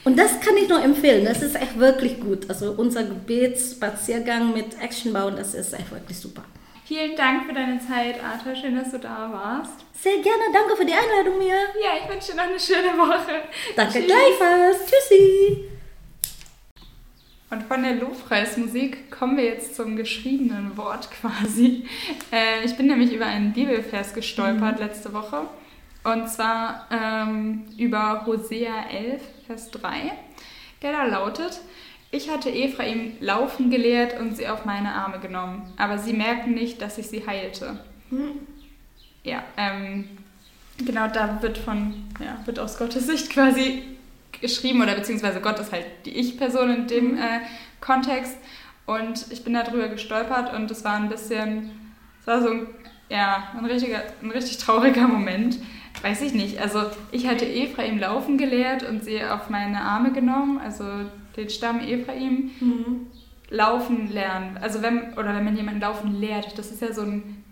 und 0.04 0.18
das 0.18 0.38
kann 0.40 0.56
ich 0.56 0.68
nur 0.68 0.82
empfehlen. 0.82 1.24
Das 1.24 1.42
ist 1.42 1.56
echt 1.56 1.78
wirklich 1.78 2.20
gut. 2.20 2.48
Also 2.48 2.72
unser 2.72 3.04
Gebetsspaziergang 3.04 4.52
mit 4.52 4.80
Actionbauen, 4.80 5.36
das 5.36 5.54
ist 5.54 5.72
echt 5.72 5.90
wirklich 5.90 6.18
super. 6.18 6.44
Vielen 6.86 7.16
Dank 7.16 7.46
für 7.46 7.54
deine 7.54 7.80
Zeit, 7.80 8.22
Arthur. 8.22 8.54
Schön, 8.54 8.76
dass 8.76 8.90
du 8.90 8.98
da 8.98 9.30
warst. 9.32 9.86
Sehr 9.94 10.18
gerne. 10.18 10.44
Danke 10.52 10.76
für 10.76 10.84
die 10.84 10.92
Einladung 10.92 11.38
mir. 11.38 11.54
Ja, 11.82 11.92
ich 12.02 12.12
wünsche 12.12 12.32
dir 12.32 12.36
noch 12.36 12.44
eine 12.44 12.60
schöne 12.60 12.98
Woche. 12.98 13.42
Danke 13.74 14.00
Tschüss. 14.00 14.06
gleichfalls. 14.06 14.78
Tschüssi. 14.84 15.64
Und 17.48 17.62
von 17.62 17.82
der 17.82 17.94
Lobpreismusik 17.94 19.10
kommen 19.10 19.38
wir 19.38 19.44
jetzt 19.44 19.76
zum 19.76 19.96
geschriebenen 19.96 20.76
Wort 20.76 21.08
quasi. 21.10 21.88
Äh, 22.30 22.66
ich 22.66 22.76
bin 22.76 22.86
nämlich 22.86 23.14
über 23.14 23.26
einen 23.26 23.54
Bibelvers 23.54 24.12
gestolpert 24.12 24.78
mhm. 24.78 24.86
letzte 24.86 25.14
Woche. 25.14 25.48
Und 26.02 26.28
zwar 26.28 26.86
ähm, 26.90 27.64
über 27.78 28.26
Hosea 28.26 28.90
11, 28.90 29.22
Vers 29.46 29.70
3, 29.70 30.12
der 30.82 30.92
da 30.92 31.04
lautet, 31.04 31.62
ich 32.14 32.30
hatte 32.30 32.48
Ephraim 32.48 33.14
laufen 33.20 33.70
gelehrt 33.70 34.18
und 34.20 34.36
sie 34.36 34.46
auf 34.46 34.64
meine 34.64 34.92
Arme 34.92 35.18
genommen, 35.18 35.72
aber 35.76 35.98
sie 35.98 36.12
merken 36.12 36.54
nicht, 36.54 36.80
dass 36.80 36.96
ich 36.96 37.08
sie 37.08 37.26
heilte. 37.26 37.80
Hm. 38.10 38.38
Ja, 39.24 39.42
ähm, 39.56 40.08
genau 40.78 41.08
da 41.08 41.42
wird 41.42 41.58
von, 41.58 41.94
ja, 42.20 42.38
wird 42.44 42.60
aus 42.60 42.78
Gottes 42.78 43.06
Sicht 43.06 43.30
quasi 43.30 43.82
geschrieben, 44.40 44.80
oder 44.80 44.94
beziehungsweise 44.94 45.40
Gott 45.40 45.58
ist 45.58 45.72
halt 45.72 45.86
die 46.04 46.16
Ich-Person 46.16 46.70
in 46.70 46.86
dem 46.86 47.10
hm. 47.10 47.18
äh, 47.18 47.40
Kontext. 47.80 48.36
Und 48.86 49.26
ich 49.30 49.42
bin 49.42 49.54
darüber 49.54 49.88
gestolpert 49.88 50.54
und 50.54 50.70
es 50.70 50.84
war 50.84 50.94
ein 50.94 51.08
bisschen, 51.08 51.70
es 52.20 52.26
war 52.26 52.42
so 52.42 52.50
ein, 52.50 52.66
ja, 53.08 53.48
ein, 53.56 53.64
richtiger, 53.64 54.02
ein 54.22 54.30
richtig 54.30 54.58
trauriger 54.58 55.08
Moment, 55.08 55.58
weiß 56.02 56.22
ich 56.22 56.34
nicht. 56.34 56.60
Also 56.60 56.90
ich 57.10 57.26
hatte 57.26 57.46
Ephraim 57.46 57.98
laufen 57.98 58.38
gelehrt 58.38 58.88
und 58.88 59.02
sie 59.02 59.24
auf 59.24 59.48
meine 59.48 59.80
Arme 59.80 60.12
genommen, 60.12 60.60
also 60.62 60.84
den 61.36 61.50
Stamm 61.50 61.80
Ephraim. 61.80 62.50
Mhm. 62.60 63.06
Laufen 63.50 64.10
lernen. 64.10 64.56
Also 64.60 64.82
wenn, 64.82 65.12
oder 65.14 65.34
wenn 65.34 65.44
man 65.44 65.56
jemanden 65.56 65.80
laufen 65.80 66.18
lehrt, 66.18 66.58
das 66.58 66.70
ist 66.70 66.80
ja 66.80 66.92
so 66.92 67.02
ein 67.02 67.44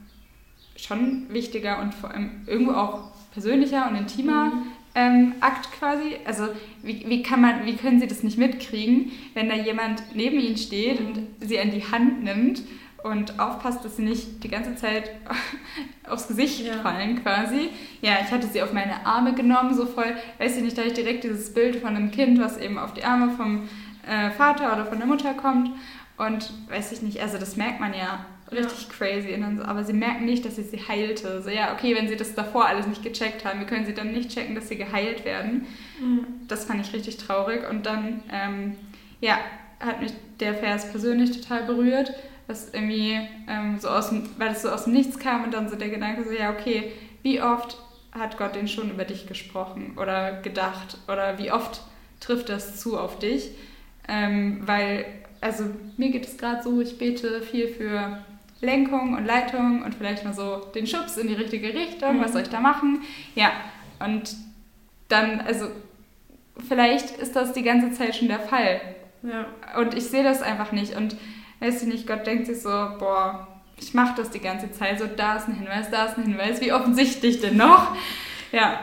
schon 0.75 1.27
wichtiger 1.29 1.81
und 1.81 1.95
vor 1.95 2.11
allem 2.11 2.43
irgendwo 2.47 2.73
auch 2.73 3.13
persönlicher 3.33 3.89
und 3.89 3.97
intimer 3.97 4.47
mhm. 4.47 4.63
ähm, 4.95 5.35
Akt 5.41 5.71
quasi. 5.73 6.17
Also 6.25 6.49
wie, 6.83 7.05
wie 7.09 7.23
kann 7.23 7.41
man, 7.41 7.67
wie 7.67 7.77
können 7.77 8.01
sie 8.01 8.07
das 8.07 8.23
nicht 8.23 8.39
mitkriegen, 8.39 9.13
wenn 9.35 9.49
da 9.49 9.55
jemand 9.55 10.03
neben 10.15 10.41
ihnen 10.41 10.57
steht 10.57 11.01
und 11.01 11.21
sie 11.41 11.59
an 11.59 11.71
die 11.71 11.85
Hand 11.85 12.25
nimmt 12.25 12.63
und 13.03 13.39
aufpasst, 13.41 13.85
dass 13.85 13.97
sie 13.97 14.03
nicht 14.03 14.45
die 14.45 14.49
ganze 14.49 14.77
Zeit 14.77 15.11
aufs 16.09 16.29
Gesicht 16.29 16.61
ja. 16.61 16.75
fallen 16.75 17.23
quasi. 17.23 17.71
Ja, 18.01 18.19
ich 18.25 18.31
hatte 18.31 18.47
sie 18.47 18.63
auf 18.63 18.73
meine 18.73 19.05
Arme 19.07 19.35
genommen, 19.35 19.75
so 19.75 19.87
voll, 19.87 20.15
weiß 20.39 20.57
ich 20.57 20.63
nicht, 20.63 20.79
da 20.79 20.83
ich 20.83 20.95
direkt 20.95 21.25
dieses 21.25 21.53
Bild 21.53 21.77
von 21.77 21.97
einem 21.97 22.11
Kind, 22.11 22.41
was 22.41 22.59
eben 22.59 22.79
auf 22.79 22.95
die 22.95 23.05
Arme 23.05 23.31
vom 23.37 23.69
äh, 24.07 24.31
Vater 24.31 24.73
oder 24.73 24.87
von 24.87 24.99
der 24.99 25.07
Mutter 25.07 25.35
kommt 25.35 25.71
und 26.19 26.53
weiß 26.69 26.93
ich 26.93 27.03
nicht, 27.03 27.21
also 27.21 27.39
das 27.39 27.57
merkt 27.57 27.81
man 27.81 27.95
ja 27.95 28.27
richtig 28.53 28.89
ja. 28.89 28.95
crazy. 28.97 29.43
So, 29.57 29.65
aber 29.65 29.85
sie 29.85 29.93
merken 29.95 30.25
nicht, 30.25 30.45
dass 30.45 30.57
sie 30.57 30.63
sie 30.63 30.87
heilte. 30.87 31.43
So, 31.43 31.51
ja, 31.51 31.73
okay, 31.73 31.97
wenn 31.97 32.09
sie 32.09 32.17
das 32.17 32.35
davor 32.35 32.67
alles 32.67 32.87
nicht 32.87 33.03
gecheckt 33.03 33.45
haben, 33.45 33.61
wie 33.61 33.65
können 33.65 33.87
sie 33.87 33.95
dann 33.95 34.13
nicht 34.13 34.31
checken, 34.31 34.55
dass 34.55 34.69
sie 34.69 34.77
geheilt 34.77 35.25
werden? 35.25 35.67
Mhm. 36.01 36.27
Das 36.49 36.65
fand 36.65 36.87
ich 36.87 36.93
richtig 36.93 37.17
traurig. 37.17 37.69
Und 37.69 37.87
dann, 37.87 38.23
ähm, 38.31 38.77
ja, 39.21 39.39
hat 39.81 40.01
mich 40.01 40.13
der 40.39 40.55
Vers 40.55 40.91
persönlich 40.91 41.41
total 41.41 41.65
berührt 41.65 42.13
was 42.47 42.73
irgendwie 42.73 43.19
ähm, 43.49 43.79
so 43.79 43.89
aus 43.89 44.11
dem, 44.11 44.29
weil 44.39 44.53
es 44.53 44.63
so 44.63 44.71
aus 44.71 44.85
dem 44.85 44.93
Nichts 44.93 45.19
kam 45.19 45.45
und 45.45 45.55
dann 45.55 45.69
so 45.69 45.77
der 45.77 45.89
Gedanke 45.89 46.25
so, 46.25 46.33
ja, 46.33 46.51
okay, 46.51 46.93
wie 47.23 47.41
oft 47.41 47.79
hat 48.13 48.37
Gott 48.37 48.55
denn 48.55 48.69
schon 48.69 48.91
über 48.91 49.05
dich 49.05 49.27
gesprochen 49.27 49.97
oder 49.97 50.41
gedacht 50.43 50.99
oder 51.09 51.39
wie 51.39 51.51
oft 51.51 51.83
trifft 52.21 52.49
das 52.49 52.79
zu 52.79 52.99
auf 52.99 53.19
dich? 53.19 53.51
Ähm, 54.09 54.63
weil, 54.67 55.07
also 55.41 55.65
mir 55.97 56.11
geht 56.11 56.27
es 56.27 56.37
gerade 56.37 56.63
so, 56.63 56.81
ich 56.81 56.99
bete 56.99 57.41
viel 57.43 57.69
für 57.69 58.19
Lenkung 58.61 59.15
und 59.15 59.25
Leitung 59.25 59.83
und 59.83 59.95
vielleicht 59.95 60.25
mal 60.25 60.35
so 60.35 60.59
den 60.75 60.87
Schubs 60.87 61.17
in 61.17 61.29
die 61.29 61.35
richtige 61.35 61.73
Richtung, 61.75 62.19
mhm. 62.19 62.21
was 62.23 62.33
soll 62.33 62.43
ich 62.43 62.49
da 62.49 62.61
machen? 62.61 63.03
Ja, 63.35 63.51
und 63.99 64.37
dann, 65.09 65.41
also 65.41 65.69
vielleicht 66.69 67.11
ist 67.19 67.37
das 67.37 67.53
die 67.53 67.63
ganze 67.63 67.93
Zeit 67.93 68.17
schon 68.17 68.29
der 68.29 68.41
Fall. 68.41 68.81
Ja. 69.23 69.47
Und 69.81 69.95
ich 69.95 70.05
sehe 70.05 70.25
das 70.25 70.43
einfach 70.43 70.73
nicht. 70.73 70.97
Und 70.97 71.17
weiß 71.63 71.83
ich 71.83 71.89
nicht, 71.89 72.07
Gott 72.07 72.27
denkt 72.27 72.47
sich 72.47 72.61
so, 72.61 72.69
boah, 72.69 73.47
ich 73.81 73.95
mache 73.95 74.15
das 74.17 74.31
die 74.31 74.41
ganze 74.41 74.71
Zeit, 74.73 74.99
so 74.99 75.07
da 75.07 75.37
ist 75.37 75.49
ein 75.49 75.55
Hinweis, 75.55 75.91
da 75.91 76.07
ist 76.07 76.19
ein 76.19 76.25
Hinweis, 76.25 76.61
wie 76.61 76.73
offensichtlich 76.73 77.41
denn 77.41 77.57
noch? 77.57 77.95
Ja, 78.51 78.81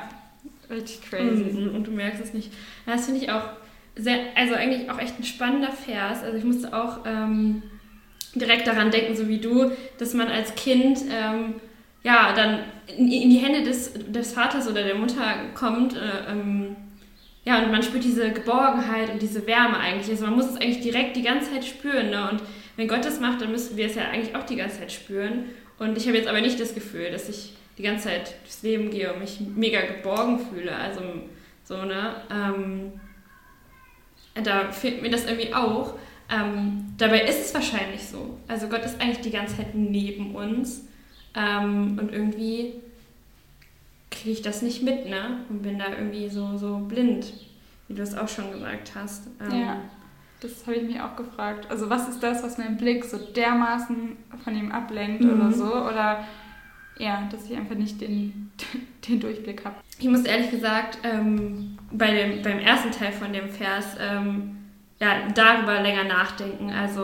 richtig 0.70 1.02
crazy. 1.02 1.44
Und, 1.44 1.76
und 1.76 1.88
du 1.88 1.92
merkst 1.92 2.22
es 2.24 2.34
nicht. 2.34 2.52
Das 2.86 3.06
finde 3.06 3.22
ich 3.22 3.32
auch 3.32 3.44
sehr, 3.96 4.18
also 4.36 4.56
eigentlich 4.56 4.90
auch 4.90 5.00
echt 5.00 5.20
ein 5.20 5.24
spannender 5.24 5.72
Vers. 5.72 6.24
Also 6.24 6.38
ich 6.38 6.44
musste 6.44 6.74
auch 6.74 7.00
ähm, 7.06 7.64
direkt 8.34 8.66
daran 8.66 8.92
denken, 8.92 9.16
so 9.16 9.28
wie 9.28 9.40
du, 9.40 9.72
dass 9.98 10.14
man 10.14 10.30
als 10.30 10.56
Kind 10.56 11.00
ähm, 11.12 11.56
ja, 12.04 12.32
dann 12.34 12.60
in, 12.98 13.12
in, 13.12 13.30
die 13.30 13.38
Hände 13.38 13.64
des, 13.64 13.94
des 13.94 14.34
Vaters 14.34 14.70
oder 14.70 14.84
der 14.84 14.96
Mutter 14.96 15.22
kommt. 15.54 15.96
Äh, 15.96 16.32
ähm, 16.32 16.78
ja, 17.46 17.62
und 17.62 17.72
man 17.72 17.84
spürt 17.84 18.04
diese 18.04 18.32
Geborgenheit 18.32 19.10
und 19.12 19.22
diese 19.22 19.46
Wärme 19.48 19.78
eigentlich. 19.78 20.10
Also 20.10 20.26
man 20.26 20.36
muss 20.36 20.46
es 20.46 20.56
eigentlich 20.56 20.82
direkt 20.82 21.16
die 21.16 21.24
ganze 21.24 21.52
Zeit 21.52 21.66
spüren. 21.66 22.10
Ne? 22.10 22.30
Und 22.32 22.42
wenn 22.80 22.88
Gott 22.88 23.04
das 23.04 23.20
macht, 23.20 23.42
dann 23.42 23.52
müssen 23.52 23.76
wir 23.76 23.88
es 23.88 23.96
ja 23.96 24.04
eigentlich 24.04 24.34
auch 24.38 24.46
die 24.46 24.56
ganze 24.56 24.80
Zeit 24.80 24.94
spüren. 24.94 25.50
Und 25.80 25.98
ich 25.98 26.08
habe 26.08 26.16
jetzt 26.16 26.30
aber 26.30 26.40
nicht 26.40 26.58
das 26.62 26.74
Gefühl, 26.74 27.12
dass 27.12 27.28
ich 27.28 27.52
die 27.78 27.84
ganze 27.84 28.06
Zeit 28.06 28.36
durchs 28.42 28.64
Leben 28.64 28.90
gehe 28.90 29.12
und 29.12 29.20
mich 29.20 29.42
mega 29.42 29.82
geborgen 29.82 30.40
fühle. 30.40 30.74
Also 30.74 31.02
so, 31.66 31.84
ne? 31.84 32.16
Ähm, 32.32 32.94
da 34.42 34.72
fehlt 34.72 35.02
mir 35.02 35.10
das 35.10 35.26
irgendwie 35.26 35.54
auch. 35.54 35.96
Ähm, 36.32 36.86
dabei 36.98 37.24
ist 37.24 37.48
es 37.48 37.54
wahrscheinlich 37.54 38.08
so. 38.08 38.38
Also 38.48 38.70
Gott 38.70 38.86
ist 38.86 39.02
eigentlich 39.02 39.20
die 39.20 39.32
ganze 39.32 39.58
Zeit 39.58 39.76
neben 39.76 40.34
uns. 40.34 40.86
Ähm, 41.36 42.00
und 42.00 42.14
irgendwie 42.14 42.76
kriege 44.10 44.32
ich 44.32 44.42
das 44.42 44.62
nicht 44.62 44.84
mit, 44.84 45.06
ne? 45.10 45.42
Und 45.50 45.64
bin 45.64 45.80
da 45.80 45.90
irgendwie 45.90 46.30
so, 46.30 46.58
so 46.58 46.78
blind, 46.78 47.34
wie 47.90 47.94
du 47.96 48.04
es 48.04 48.18
auch 48.18 48.30
schon 48.30 48.54
gesagt 48.54 48.92
hast. 48.96 49.28
Ähm, 49.42 49.60
ja, 49.60 49.82
das 50.42 50.66
habe 50.66 50.78
ich 50.78 50.84
mich 50.84 51.02
auch 51.02 51.16
gefragt. 51.16 51.68
Also 51.70 51.90
was 51.90 52.08
ist 52.08 52.22
das, 52.22 52.44
was 52.44 52.58
meinen 52.58 52.78
Blick 52.78 53.04
so 53.04 53.18
dermaßen 53.18 54.18
von 54.44 54.56
ihm 54.56 54.72
ablenkt 54.72 55.24
mhm. 55.24 55.34
oder 55.34 55.52
so? 55.52 55.74
Oder 55.74 56.24
ja, 56.98 57.28
dass 57.32 57.50
ich 57.50 57.58
einfach 57.58 57.76
nicht 57.76 58.00
den, 58.02 58.52
den 59.08 59.20
Durchblick 59.20 59.66
habe. 59.66 59.76
Ich 59.98 60.08
muss 60.08 60.24
ehrlich 60.24 60.52
gesagt 60.52 61.00
ähm, 61.04 61.78
bei 61.92 62.14
dem, 62.14 62.42
beim 62.42 62.60
ersten 62.60 62.92
Teil 62.92 63.12
von 63.12 63.34
dem 63.34 63.50
Vers 63.50 63.98
ähm, 64.00 64.58
ja, 65.00 65.28
darüber 65.34 65.82
länger 65.82 66.04
nachdenken. 66.04 66.72
Also 66.72 67.04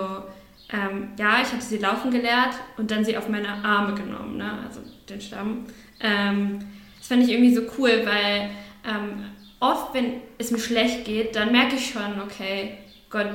ähm, 0.71 1.09
ja, 1.17 1.41
ich 1.41 1.51
hatte 1.51 1.61
sie 1.61 1.77
laufen 1.77 2.11
gelehrt 2.11 2.55
und 2.77 2.91
dann 2.91 3.05
sie 3.05 3.17
auf 3.17 3.29
meine 3.29 3.49
Arme 3.63 3.95
genommen, 3.95 4.37
ne? 4.37 4.59
also 4.65 4.81
den 5.09 5.21
Stamm. 5.21 5.65
Ähm, 5.99 6.59
das 6.97 7.07
fand 7.07 7.23
ich 7.23 7.31
irgendwie 7.31 7.53
so 7.53 7.61
cool, 7.77 8.01
weil 8.03 8.49
ähm, 8.83 9.25
oft, 9.59 9.93
wenn 9.93 10.21
es 10.37 10.51
mir 10.51 10.59
schlecht 10.59 11.05
geht, 11.05 11.35
dann 11.35 11.51
merke 11.51 11.75
ich 11.75 11.91
schon, 11.91 12.19
okay, 12.21 12.77
Gott 13.15 13.29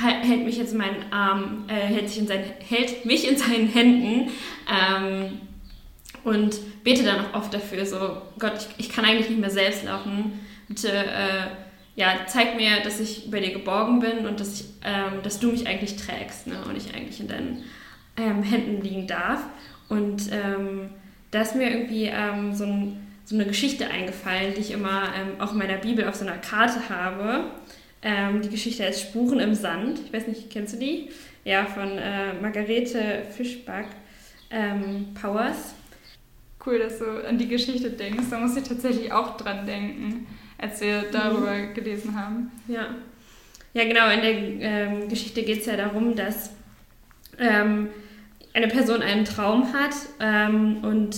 hält 0.00 0.44
mich 0.44 0.56
jetzt 0.56 0.70
in 0.70 0.78
meinen 0.78 1.12
Armen, 1.12 1.68
äh, 1.68 1.72
hält, 1.72 2.08
sich 2.08 2.20
in 2.20 2.28
seinen, 2.28 2.44
hält 2.68 3.04
mich 3.04 3.28
in 3.28 3.36
seinen 3.36 3.66
Händen 3.66 4.30
ähm, 4.70 5.40
und 6.22 6.84
bete 6.84 7.02
dann 7.02 7.18
auch 7.18 7.34
oft 7.34 7.52
dafür, 7.52 7.84
so 7.84 8.22
Gott, 8.38 8.52
ich, 8.56 8.86
ich 8.86 8.94
kann 8.94 9.04
eigentlich 9.04 9.28
nicht 9.28 9.40
mehr 9.40 9.50
selbst 9.50 9.82
laufen, 9.82 10.38
bitte 10.68 10.92
äh, 10.92 11.46
ja, 11.96 12.20
zeig 12.28 12.54
mir, 12.54 12.82
dass 12.84 13.00
ich 13.00 13.28
bei 13.32 13.40
dir 13.40 13.52
geborgen 13.52 13.98
bin 13.98 14.26
und 14.26 14.38
dass, 14.38 14.60
ich, 14.60 14.66
ähm, 14.84 15.24
dass 15.24 15.40
du 15.40 15.50
mich 15.50 15.66
eigentlich 15.66 15.96
trägst 15.96 16.46
ne? 16.46 16.62
und 16.68 16.76
ich 16.76 16.94
eigentlich 16.94 17.18
in 17.18 17.26
deinen 17.26 17.64
ähm, 18.16 18.44
Händen 18.44 18.80
liegen 18.80 19.08
darf. 19.08 19.42
Und 19.88 20.30
ähm, 20.30 20.90
da 21.32 21.42
ist 21.42 21.56
mir 21.56 21.68
irgendwie 21.68 22.04
ähm, 22.04 22.54
so, 22.54 22.62
ein, 22.62 23.08
so, 23.24 23.34
eine 23.34 23.44
Geschichte 23.44 23.90
eingefallen, 23.90 24.54
die 24.54 24.60
ich 24.60 24.70
immer 24.70 25.08
ähm, 25.18 25.40
auch 25.40 25.50
in 25.50 25.58
meiner 25.58 25.78
Bibel 25.78 26.06
auf 26.06 26.14
so 26.14 26.24
einer 26.24 26.38
Karte 26.38 26.88
habe. 26.88 27.50
Ähm, 28.02 28.42
die 28.42 28.48
Geschichte 28.48 28.84
heißt 28.84 29.00
Spuren 29.00 29.40
im 29.40 29.54
Sand. 29.54 30.00
Ich 30.06 30.12
weiß 30.12 30.26
nicht, 30.26 30.50
kennst 30.50 30.74
du 30.74 30.78
die? 30.78 31.10
Ja, 31.44 31.64
von 31.66 31.98
äh, 31.98 32.34
Margarete 32.34 33.22
Fischback 33.30 33.86
Powers. 35.20 35.74
Cool, 36.66 36.80
dass 36.80 36.98
du 36.98 37.24
an 37.24 37.38
die 37.38 37.46
Geschichte 37.46 37.88
denkst. 37.90 38.24
Da 38.30 38.38
muss 38.38 38.56
ich 38.56 38.64
tatsächlich 38.64 39.12
auch 39.12 39.36
dran 39.36 39.64
denken 39.64 40.26
als 40.60 40.80
wir 40.80 41.04
darüber 41.10 41.54
mhm. 41.54 41.74
gelesen 41.74 42.14
haben. 42.14 42.50
Ja. 42.68 42.88
Ja, 43.72 43.84
genau. 43.84 44.08
In 44.10 44.20
der 44.20 44.32
ähm, 44.32 45.08
Geschichte 45.08 45.42
geht 45.42 45.60
es 45.60 45.66
ja 45.66 45.76
darum, 45.76 46.16
dass 46.16 46.50
ähm, 47.38 47.88
eine 48.52 48.68
Person 48.68 49.00
einen 49.00 49.24
Traum 49.24 49.72
hat 49.72 49.94
ähm, 50.18 50.78
und 50.82 51.16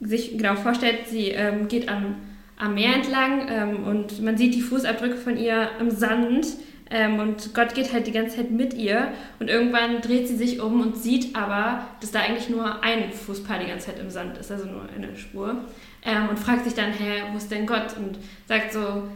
sich 0.00 0.36
genau 0.36 0.56
vorstellt, 0.56 1.06
sie 1.06 1.28
ähm, 1.28 1.68
geht 1.68 1.88
am, 1.88 2.16
am 2.62 2.74
Meer 2.74 2.94
entlang 2.94 3.48
ähm, 3.48 3.84
und 3.84 4.22
man 4.22 4.36
sieht 4.36 4.54
die 4.54 4.60
Fußabdrücke 4.60 5.16
von 5.16 5.36
ihr 5.36 5.70
im 5.80 5.90
Sand 5.90 6.46
ähm, 6.90 7.18
und 7.18 7.54
Gott 7.54 7.74
geht 7.74 7.92
halt 7.92 8.06
die 8.06 8.12
ganze 8.12 8.36
Zeit 8.36 8.50
mit 8.50 8.74
ihr 8.74 9.08
und 9.40 9.48
irgendwann 9.48 10.00
dreht 10.00 10.28
sie 10.28 10.36
sich 10.36 10.60
um 10.60 10.80
und 10.80 10.96
sieht 10.96 11.34
aber, 11.34 11.86
dass 12.00 12.12
da 12.12 12.20
eigentlich 12.20 12.48
nur 12.48 12.82
ein 12.84 13.10
Fußpaar 13.10 13.58
die 13.58 13.66
ganze 13.66 13.86
Zeit 13.86 13.98
im 13.98 14.10
Sand 14.10 14.38
ist, 14.38 14.52
also 14.52 14.66
nur 14.66 14.88
eine 14.94 15.16
Spur 15.16 15.56
ähm, 16.04 16.28
und 16.28 16.38
fragt 16.38 16.64
sich 16.64 16.74
dann, 16.74 16.92
hä, 16.92 17.22
wo 17.32 17.36
ist 17.36 17.50
denn 17.50 17.66
Gott? 17.66 17.96
Und 17.96 18.18
sagt 18.46 18.72
so, 18.72 19.08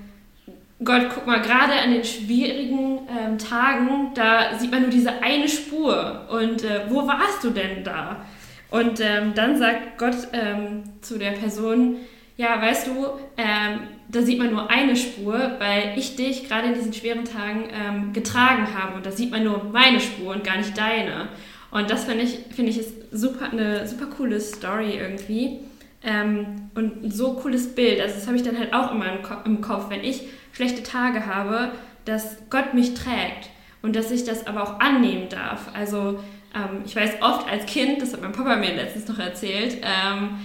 Gott, 0.85 1.07
guck 1.15 1.27
mal, 1.27 1.41
gerade 1.41 1.73
an 1.75 1.93
den 1.93 2.05
schwierigen 2.05 3.01
ähm, 3.09 3.39
Tagen, 3.39 4.11
da 4.15 4.59
sieht 4.59 4.71
man 4.71 4.83
nur 4.83 4.91
diese 4.91 5.23
eine 5.23 5.49
Spur. 5.49 6.27
Und 6.31 6.65
äh, 6.65 6.83
wo 6.89 7.07
warst 7.07 7.43
du 7.43 7.51
denn 7.51 7.83
da? 7.83 8.25
Und 8.71 9.01
ähm, 9.01 9.33
dann 9.35 9.57
sagt 9.57 9.97
Gott 9.97 10.17
ähm, 10.33 10.83
zu 11.01 11.19
der 11.19 11.31
Person, 11.31 11.97
ja, 12.37 12.61
weißt 12.61 12.89
du, 12.89 13.07
ähm, 13.37 13.81
da 14.09 14.23
sieht 14.23 14.39
man 14.39 14.51
nur 14.51 14.71
eine 14.71 14.95
Spur, 14.95 15.57
weil 15.59 15.95
ich 15.97 16.17
dich 16.17 16.49
gerade 16.49 16.69
in 16.69 16.75
diesen 16.75 16.93
schweren 16.93 17.25
Tagen 17.25 17.65
ähm, 17.73 18.13
getragen 18.13 18.69
habe. 18.75 18.97
Und 18.97 19.07
da 19.07 19.11
sieht 19.11 19.31
man 19.31 19.45
nur 19.45 19.65
meine 19.65 20.01
Spur 20.01 20.35
und 20.35 20.45
gar 20.45 20.59
nicht 20.59 20.77
deine. 20.77 21.29
Und 21.71 21.91
das 21.91 22.05
finde 22.05 22.25
ich, 22.25 22.41
finde 22.55 22.71
ich, 22.71 22.79
ist 22.79 22.95
super, 23.11 23.51
eine 23.51 23.87
super 23.89 24.07
coole 24.07 24.41
Story 24.41 24.99
irgendwie. 24.99 25.61
Ähm, 26.03 26.71
und 26.75 27.05
ein 27.05 27.11
so 27.11 27.35
cooles 27.35 27.75
Bild. 27.75 28.01
Also 28.01 28.15
das 28.15 28.27
habe 28.27 28.37
ich 28.37 28.43
dann 28.43 28.59
halt 28.59 28.75
auch 28.75 28.93
immer 28.93 29.11
im, 29.11 29.23
Ko 29.23 29.35
im 29.45 29.61
Kopf, 29.63 29.89
wenn 29.89 30.05
ich 30.05 30.23
schlechte 30.53 30.83
Tage 30.83 31.27
habe, 31.27 31.73
dass 32.05 32.37
Gott 32.51 32.75
mich 32.75 32.95
trägt 32.95 33.51
und 33.83 33.97
dass 33.97 34.11
ich 34.11 34.25
das 34.25 34.47
aber 34.47 34.63
auch 34.63 34.81
annehmen 34.81 35.29
darf. 35.31 35.71
Also 35.75 36.21
ähm, 36.55 36.83
ich 36.85 36.95
weiß 36.95 37.23
oft 37.23 37.51
als 37.51 37.67
Kind, 37.67 38.01
das 38.01 38.13
hat 38.13 38.21
mein 38.21 38.33
Papa 38.33 38.57
mir 38.57 38.75
letztens 38.75 39.09
noch 39.09 39.19
erzählt, 39.19 39.79
ähm, 39.83 40.39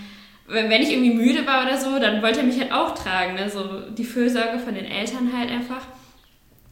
wenn 0.52 0.82
ich 0.82 0.92
irgendwie 0.92 1.14
müde 1.14 1.46
war 1.48 1.64
oder 1.64 1.78
so, 1.78 2.00
dann 2.00 2.22
wollte 2.22 2.40
er 2.40 2.46
mich 2.46 2.60
halt 2.60 2.72
auch 2.72 2.94
tragen. 2.96 3.36
Ne? 3.36 3.50
So 3.50 3.82
die 3.90 4.04
Fürsorge 4.04 4.60
von 4.60 4.76
den 4.76 4.86
Eltern 4.86 5.32
halt 5.38 5.50
einfach. 5.50 5.86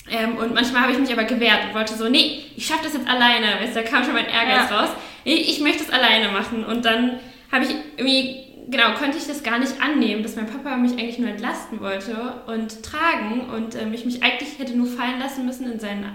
Ähm, 0.09 0.37
und 0.37 0.53
manchmal 0.53 0.83
habe 0.83 0.91
ich 0.91 0.99
mich 0.99 1.11
aber 1.11 1.23
gewehrt 1.23 1.59
und 1.67 1.75
wollte 1.75 1.93
so, 1.93 2.09
nee, 2.09 2.43
ich 2.55 2.65
schaffe 2.65 2.83
das 2.83 2.93
jetzt 2.93 3.07
alleine. 3.07 3.61
Weißt, 3.61 3.75
da 3.75 3.83
kam 3.83 4.03
schon 4.03 4.13
mein 4.13 4.25
Ehrgeiz 4.25 4.69
ja. 4.69 4.79
raus. 4.79 4.89
Ich, 5.23 5.49
ich 5.49 5.59
möchte 5.61 5.83
es 5.83 5.89
alleine 5.89 6.29
machen. 6.29 6.65
Und 6.65 6.85
dann 6.85 7.19
habe 7.51 7.65
ich 7.65 7.75
irgendwie 7.97 8.49
genau, 8.69 8.93
konnte 8.93 9.17
ich 9.17 9.27
das 9.27 9.43
gar 9.43 9.59
nicht 9.59 9.81
annehmen, 9.81 10.23
dass 10.23 10.35
mein 10.35 10.47
Papa 10.47 10.77
mich 10.77 10.93
eigentlich 10.93 11.19
nur 11.19 11.29
entlasten 11.29 11.79
wollte 11.81 12.15
und 12.47 12.83
tragen 12.83 13.49
und 13.49 13.75
ähm, 13.75 13.93
ich 13.93 14.05
mich 14.05 14.23
eigentlich 14.23 14.59
hätte 14.59 14.77
nur 14.77 14.87
fallen 14.87 15.19
lassen 15.19 15.45
müssen 15.45 15.71
in 15.71 15.79
seinen 15.79 16.05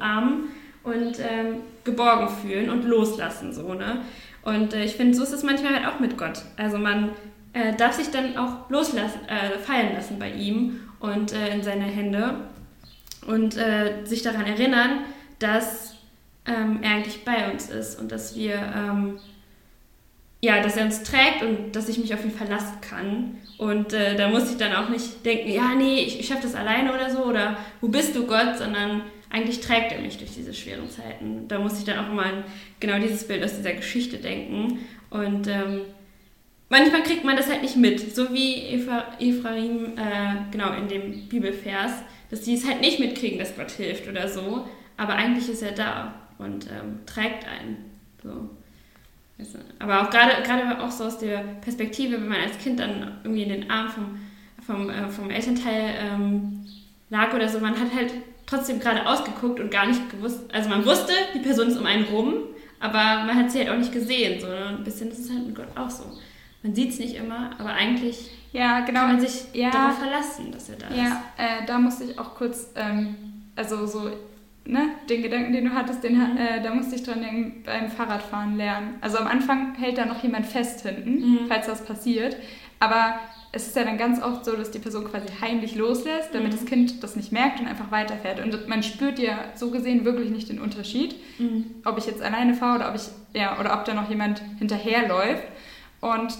Armen 0.00 0.50
und 0.82 1.18
ähm, 1.20 1.60
geborgen 1.84 2.28
fühlen 2.28 2.70
und 2.70 2.84
loslassen, 2.84 3.52
so, 3.52 3.74
ne? 3.74 4.00
Und 4.42 4.74
äh, 4.74 4.84
ich 4.84 4.92
finde, 4.92 5.14
so 5.14 5.22
ist 5.22 5.32
es 5.32 5.42
manchmal 5.42 5.74
halt 5.74 5.86
auch 5.86 6.00
mit 6.00 6.16
Gott. 6.18 6.42
Also 6.56 6.78
man 6.78 7.10
äh, 7.52 7.74
darf 7.76 7.94
sich 7.94 8.10
dann 8.10 8.36
auch 8.36 8.68
loslassen, 8.70 9.20
äh, 9.28 9.58
fallen 9.58 9.94
lassen 9.94 10.18
bei 10.18 10.30
ihm 10.30 10.80
und 11.00 11.32
äh, 11.32 11.54
in 11.54 11.62
seine 11.62 11.84
Hände 11.84 12.36
und 13.26 13.56
äh, 13.56 14.04
sich 14.04 14.22
daran 14.22 14.46
erinnern, 14.46 15.04
dass 15.38 15.94
ähm, 16.46 16.80
er 16.82 16.96
eigentlich 16.96 17.24
bei 17.24 17.50
uns 17.50 17.68
ist 17.68 18.00
und 18.00 18.10
dass 18.10 18.34
wir 18.34 18.54
ähm, 18.54 19.18
ja, 20.44 20.60
dass 20.60 20.76
er 20.76 20.86
uns 20.86 21.04
trägt 21.04 21.42
und 21.42 21.76
dass 21.76 21.88
ich 21.88 21.98
mich 21.98 22.12
auf 22.12 22.24
ihn 22.24 22.32
verlassen 22.32 22.80
kann. 22.80 23.38
Und 23.58 23.92
äh, 23.92 24.16
da 24.16 24.28
muss 24.28 24.50
ich 24.50 24.56
dann 24.56 24.74
auch 24.74 24.88
nicht 24.88 25.24
denken, 25.24 25.48
ja, 25.48 25.74
nee, 25.76 26.00
ich, 26.00 26.18
ich 26.18 26.26
schaffe 26.26 26.42
das 26.42 26.56
alleine 26.56 26.92
oder 26.92 27.10
so, 27.10 27.24
oder 27.24 27.56
wo 27.80 27.86
bist 27.86 28.16
du 28.16 28.26
Gott, 28.26 28.58
sondern 28.58 29.02
eigentlich 29.32 29.60
trägt 29.60 29.92
er 29.92 30.00
mich 30.00 30.18
durch 30.18 30.34
diese 30.34 30.52
schweren 30.52 30.90
Zeiten. 30.90 31.48
Da 31.48 31.58
muss 31.58 31.78
ich 31.78 31.84
dann 31.84 32.04
auch 32.04 32.10
immer 32.10 32.24
an 32.24 32.44
genau 32.80 32.98
dieses 32.98 33.26
Bild 33.26 33.42
aus 33.42 33.56
dieser 33.56 33.72
Geschichte 33.72 34.18
denken. 34.18 34.80
Und 35.08 35.48
ähm, 35.48 35.80
manchmal 36.68 37.02
kriegt 37.02 37.24
man 37.24 37.36
das 37.36 37.48
halt 37.48 37.62
nicht 37.62 37.76
mit, 37.76 38.14
so 38.14 38.32
wie 38.32 38.56
Eva, 38.56 39.06
Ephraim, 39.18 39.96
äh, 39.96 40.50
genau 40.50 40.74
in 40.74 40.86
dem 40.86 41.28
Bibelvers, 41.28 41.92
dass 42.30 42.42
die 42.42 42.54
es 42.54 42.66
halt 42.68 42.82
nicht 42.82 43.00
mitkriegen, 43.00 43.38
dass 43.38 43.56
Gott 43.56 43.70
hilft 43.70 44.06
oder 44.06 44.28
so, 44.28 44.68
aber 44.98 45.14
eigentlich 45.14 45.48
ist 45.48 45.62
er 45.62 45.72
da 45.72 46.14
und 46.38 46.66
ähm, 46.66 47.00
trägt 47.06 47.46
einen. 47.46 47.90
So. 48.22 48.50
Aber 49.78 50.02
auch 50.02 50.10
gerade, 50.10 50.42
gerade 50.42 50.82
auch 50.82 50.90
so 50.90 51.04
aus 51.04 51.18
der 51.18 51.38
Perspektive, 51.62 52.14
wenn 52.14 52.28
man 52.28 52.40
als 52.40 52.58
Kind 52.58 52.78
dann 52.78 53.18
irgendwie 53.24 53.42
in 53.42 53.48
den 53.48 53.70
Arm 53.70 53.88
vom, 53.88 54.18
vom, 54.64 54.90
äh, 54.90 55.08
vom 55.08 55.30
Elternteil 55.30 55.94
ähm, 55.98 56.66
lag 57.10 57.34
oder 57.34 57.48
so, 57.48 57.58
man 57.58 57.78
hat 57.78 57.94
halt 57.94 58.12
trotzdem 58.46 58.80
gerade 58.80 59.06
ausgeguckt 59.06 59.60
und 59.60 59.70
gar 59.70 59.86
nicht 59.86 60.10
gewusst, 60.10 60.40
also 60.52 60.68
man 60.68 60.84
wusste, 60.84 61.12
die 61.34 61.38
Person 61.38 61.68
ist 61.68 61.78
um 61.78 61.86
einen 61.86 62.04
rum, 62.04 62.34
aber 62.80 63.24
man 63.24 63.34
hat 63.34 63.50
sie 63.50 63.60
halt 63.60 63.70
auch 63.70 63.76
nicht 63.76 63.92
gesehen. 63.92 64.40
So. 64.40 64.48
Ne? 64.48 64.76
Ein 64.78 64.84
bisschen 64.84 65.10
ist 65.10 65.20
es 65.20 65.30
halt 65.30 65.46
mit 65.46 65.54
Gott 65.54 65.68
auch 65.76 65.90
so. 65.90 66.04
Man 66.62 66.74
sieht 66.74 66.90
es 66.90 66.98
nicht 66.98 67.16
immer, 67.16 67.50
aber 67.58 67.72
eigentlich 67.72 68.30
ja, 68.52 68.80
genau. 68.80 69.00
kann 69.00 69.16
man 69.16 69.20
sich 69.20 69.44
ja, 69.52 69.70
darauf 69.70 69.98
verlassen, 69.98 70.52
dass 70.52 70.68
er 70.68 70.76
da 70.76 70.86
ja, 70.94 71.04
ist. 71.04 71.10
Ja, 71.10 71.22
äh, 71.36 71.66
da 71.66 71.78
musste 71.78 72.04
ich 72.04 72.18
auch 72.18 72.34
kurz, 72.34 72.72
ähm, 72.76 73.16
also 73.56 73.86
so 73.86 74.10
ne, 74.64 74.90
den 75.08 75.22
Gedanken, 75.22 75.52
den 75.52 75.64
du 75.64 75.74
hattest, 75.74 76.04
den, 76.04 76.16
mhm. 76.16 76.36
äh, 76.36 76.62
da 76.62 76.74
musste 76.74 76.96
ich 76.96 77.02
dran 77.02 77.20
denken, 77.20 77.62
beim 77.64 77.90
Fahrradfahren 77.90 78.56
lernen. 78.56 78.94
Also 79.00 79.18
am 79.18 79.26
Anfang 79.26 79.74
hält 79.74 79.98
da 79.98 80.04
noch 80.04 80.22
jemand 80.22 80.46
fest 80.46 80.82
hinten, 80.82 81.20
mhm. 81.20 81.38
falls 81.48 81.68
was 81.68 81.84
passiert. 81.84 82.36
Aber 82.78 83.18
es 83.54 83.66
ist 83.66 83.76
ja 83.76 83.84
dann 83.84 83.98
ganz 83.98 84.22
oft 84.22 84.46
so, 84.46 84.56
dass 84.56 84.70
die 84.70 84.78
Person 84.78 85.04
quasi 85.04 85.26
heimlich 85.40 85.74
loslässt, 85.74 86.30
damit 86.32 86.52
mhm. 86.52 86.56
das 86.56 86.64
Kind 86.64 87.02
das 87.02 87.16
nicht 87.16 87.32
merkt 87.32 87.60
und 87.60 87.66
einfach 87.66 87.90
weiterfährt. 87.90 88.40
Und 88.40 88.66
man 88.66 88.82
spürt 88.82 89.18
ja 89.18 89.44
so 89.54 89.70
gesehen 89.70 90.06
wirklich 90.06 90.30
nicht 90.30 90.48
den 90.48 90.58
Unterschied, 90.58 91.14
mhm. 91.38 91.66
ob 91.84 91.98
ich 91.98 92.06
jetzt 92.06 92.22
alleine 92.22 92.54
fahre 92.54 92.76
oder 92.76 92.88
ob 92.88 92.96
ich, 92.96 93.02
ja, 93.34 93.60
oder 93.60 93.78
ob 93.78 93.84
da 93.84 93.92
noch 93.92 94.08
jemand 94.08 94.42
hinterherläuft. 94.58 95.44
Und 96.00 96.36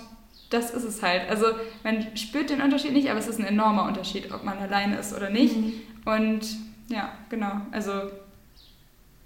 das 0.48 0.70
ist 0.70 0.84
es 0.84 1.02
halt. 1.02 1.28
Also 1.28 1.46
man 1.84 2.16
spürt 2.16 2.48
den 2.48 2.62
Unterschied 2.62 2.92
nicht, 2.92 3.10
aber 3.10 3.18
es 3.18 3.28
ist 3.28 3.38
ein 3.38 3.46
enormer 3.46 3.84
Unterschied, 3.84 4.32
ob 4.32 4.42
man 4.42 4.58
alleine 4.58 4.96
ist 4.96 5.14
oder 5.14 5.28
nicht. 5.28 5.56
Mhm. 5.56 5.72
Und 6.06 6.56
ja, 6.88 7.12
genau. 7.28 7.60
Also 7.72 7.92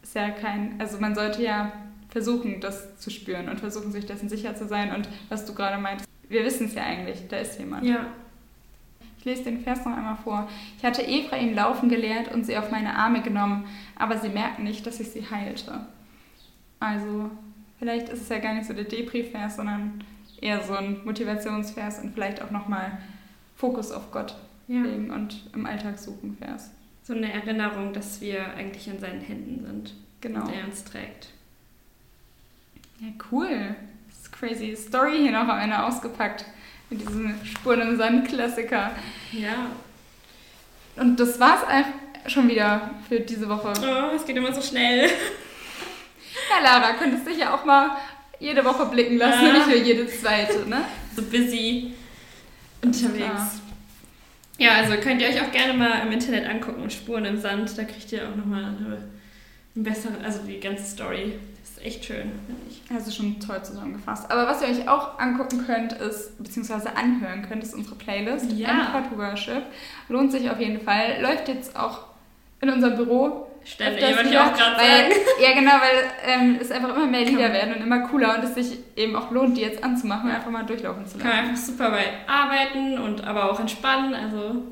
ist 0.03 0.15
ja 0.15 0.31
kein, 0.31 0.75
also 0.81 0.99
man 0.99 1.15
sollte 1.15 1.43
ja 1.43 1.73
versuchen, 2.09 2.61
das 2.61 2.99
zu 2.99 3.11
spüren 3.11 3.49
und 3.49 3.61
versuchen, 3.61 3.93
sich 3.93 4.07
dessen 4.07 4.29
sicher 4.29 4.57
zu 4.57 4.67
sein. 4.67 4.93
Und 4.93 5.09
was 5.29 5.45
du 5.45 5.55
gerade 5.55 5.81
meintest, 5.81 6.06
wir 6.29 6.45
wissen 6.45 6.67
es 6.67 6.75
ja 6.75 6.83
eigentlich, 6.85 7.29
da 7.29 7.39
ist 7.39 7.59
jemand. 7.59 7.85
Ja. 7.85 8.07
Ich 9.19 9.25
lese 9.25 9.45
den 9.45 9.61
Vers 9.61 9.85
noch 9.85 9.97
einmal 9.97 10.17
vor. 10.17 10.49
Ich 10.79 10.85
hatte 10.85 11.07
Ephraim 11.07 11.55
laufen 11.55 11.89
gelehrt 11.89 12.33
und 12.33 12.45
sie 12.45 12.57
auf 12.57 12.71
meine 12.71 12.95
Arme 12.95 13.23
genommen, 13.23 13.67
aber 13.97 14.19
sie 14.19 14.29
merken 14.29 14.65
nicht, 14.65 14.87
dass 14.87 15.01
ich 15.01 15.11
sie 15.11 15.29
heilte. 15.29 15.87
Also, 16.79 17.31
vielleicht 17.79 18.09
ist 18.09 18.23
es 18.23 18.29
ja 18.29 18.39
gar 18.39 18.55
nicht 18.55 18.67
so 18.67 18.73
der 18.73 18.85
Depri-Vers, 18.85 19.57
sondern 19.57 20.05
eher 20.41 20.63
so 20.63 20.75
ein 20.75 21.05
Motivationsvers 21.05 22.01
und 22.01 22.15
vielleicht 22.15 22.43
auch 22.43 22.51
nochmal 22.51 22.99
Fokus 23.57 23.91
auf 23.91 24.13
Gott 24.13 24.37
ja. 24.69 24.83
legen 24.83 25.11
und 25.11 25.49
im 25.55 25.67
Alltag 25.67 25.99
suchen 25.99 26.37
Vers. 26.37 26.71
So 27.03 27.15
eine 27.15 27.33
Erinnerung, 27.33 27.93
dass 27.93 28.21
wir 28.21 28.55
eigentlich 28.55 28.89
in 28.89 28.99
seinen 28.99 29.21
Händen 29.21 29.65
sind. 29.65 29.95
Genau. 30.21 30.45
Und 30.45 30.53
er 30.53 30.65
uns 30.65 30.85
trägt. 30.85 31.29
Ja, 33.01 33.09
cool. 33.31 33.77
Crazy. 34.39 34.77
Story 34.77 35.19
hier 35.19 35.33
noch 35.33 35.49
am 35.49 35.59
Ende 35.59 35.83
ausgepackt. 35.83 36.45
Mit 36.91 37.01
diesem 37.01 37.35
Spuren 37.45 37.81
im 37.81 37.97
Sand-Klassiker. 37.97 38.93
Ja. 39.33 39.67
Und 40.97 41.19
das 41.19 41.39
war's 41.41 41.65
eigentlich 41.65 42.33
schon 42.33 42.49
wieder 42.49 42.91
für 43.09 43.21
diese 43.21 43.49
Woche. 43.49 43.73
Oh, 43.83 44.15
es 44.15 44.25
geht 44.25 44.37
immer 44.37 44.53
so 44.53 44.61
schnell. 44.63 45.09
Ja, 46.51 46.63
Lara, 46.63 46.93
könntest 46.93 47.27
dich 47.27 47.39
ja 47.39 47.55
auch 47.55 47.65
mal 47.65 47.97
jede 48.39 48.63
Woche 48.65 48.87
blicken 48.87 49.17
lassen, 49.17 49.47
Ja. 49.47 49.53
nicht 49.55 49.67
nur 49.69 49.77
jede 49.79 50.07
zweite, 50.07 50.69
ne? 50.69 50.85
So 51.17 51.23
busy 51.23 51.95
Klar. 52.83 52.93
unterwegs. 52.93 53.61
Ja, 54.59 54.73
also 54.75 54.97
könnt 54.99 55.23
ihr 55.23 55.29
euch 55.29 55.41
auch 55.41 55.51
gerne 55.51 55.73
mal 55.73 56.03
im 56.07 56.13
Internet 56.13 56.47
angucken, 56.49 56.89
Spuren 56.91 57.25
im 57.25 57.41
Sand. 57.41 57.77
Da 57.77 57.85
kriegt 57.85 58.13
ihr 58.13 58.29
auch 58.29 58.37
nochmal 58.37 58.65
eine, 58.65 58.77
eine 59.75 59.85
bessere, 59.85 60.13
also 60.23 60.41
die 60.47 60.61
ganze 60.61 60.85
Story. 60.85 61.39
Das 61.67 61.79
ist 61.79 61.85
echt 61.85 62.05
schön, 62.05 62.31
finde 62.47 62.63
ich. 62.71 62.81
Also 62.95 63.11
schon 63.11 63.41
toll 63.41 63.61
zusammengefasst. 63.65 64.31
Aber 64.31 64.47
was 64.47 64.63
ihr 64.63 64.69
euch 64.69 64.89
auch 64.89 65.19
angucken 65.19 65.65
könnt, 65.67 65.93
ist, 65.95 66.39
beziehungsweise 66.39 66.97
anhören 66.97 67.45
könnt, 67.49 67.65
ist 67.65 67.75
unsere 67.75 67.97
Playlist. 67.97 68.53
Ja. 68.53 68.95
Emport 68.95 69.19
Worship. 69.19 69.63
Lohnt 70.09 70.31
sich 70.31 70.49
auf 70.49 70.61
jeden 70.61 70.81
Fall. 70.81 71.21
Läuft 71.21 71.49
jetzt 71.49 71.77
auch 71.77 72.05
in 72.61 72.71
unserem 72.71 72.97
Büro. 72.97 73.49
Öfters 73.63 74.17
wollte 74.17 74.31
ich 74.31 74.39
auch 74.39 74.55
gerade 74.55 74.77
sagen. 74.77 75.13
Ja, 75.43 75.53
genau, 75.55 75.73
weil 75.73 76.05
ähm, 76.25 76.59
es 76.61 76.71
einfach 76.71 76.95
immer 76.95 77.07
mehr 77.07 77.25
Lieder 77.25 77.53
werden 77.53 77.75
und 77.75 77.81
immer 77.83 78.07
cooler 78.07 78.37
und 78.39 78.45
es 78.45 78.55
sich 78.55 78.79
eben 78.95 79.17
auch 79.17 79.33
lohnt, 79.33 79.57
die 79.57 79.63
jetzt 79.63 79.83
anzumachen 79.83 80.31
und 80.31 80.37
einfach 80.37 80.51
mal 80.53 80.65
durchlaufen 80.65 81.05
zu 81.05 81.19
Kann 81.19 81.27
man 81.29 81.37
lassen. 81.37 81.51
einfach 81.51 81.63
super 81.65 81.91
bei 81.91 82.05
arbeiten 82.29 82.97
und 82.99 83.25
aber 83.25 83.51
auch 83.51 83.59
entspannen. 83.59 84.15
Also 84.15 84.63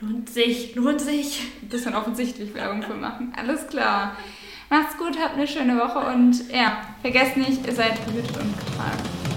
lohnt 0.00 0.30
sich, 0.30 0.74
lohnt 0.74 1.02
sich. 1.02 1.42
Ein 1.62 1.68
bisschen 1.68 1.94
offensichtlich 1.94 2.54
Werbung 2.54 2.82
für 2.82 2.94
machen. 2.94 3.34
Alles 3.36 3.66
klar. 3.68 4.16
Macht's 4.70 4.98
gut, 4.98 5.18
habt 5.18 5.34
eine 5.34 5.46
schöne 5.46 5.78
Woche 5.78 5.98
und 5.98 6.50
ja, 6.52 6.78
vergesst 7.00 7.38
nicht, 7.38 7.66
ihr 7.66 7.74
seid 7.74 8.04
behütet 8.04 8.36
und 8.36 8.54
getragen. 8.58 9.27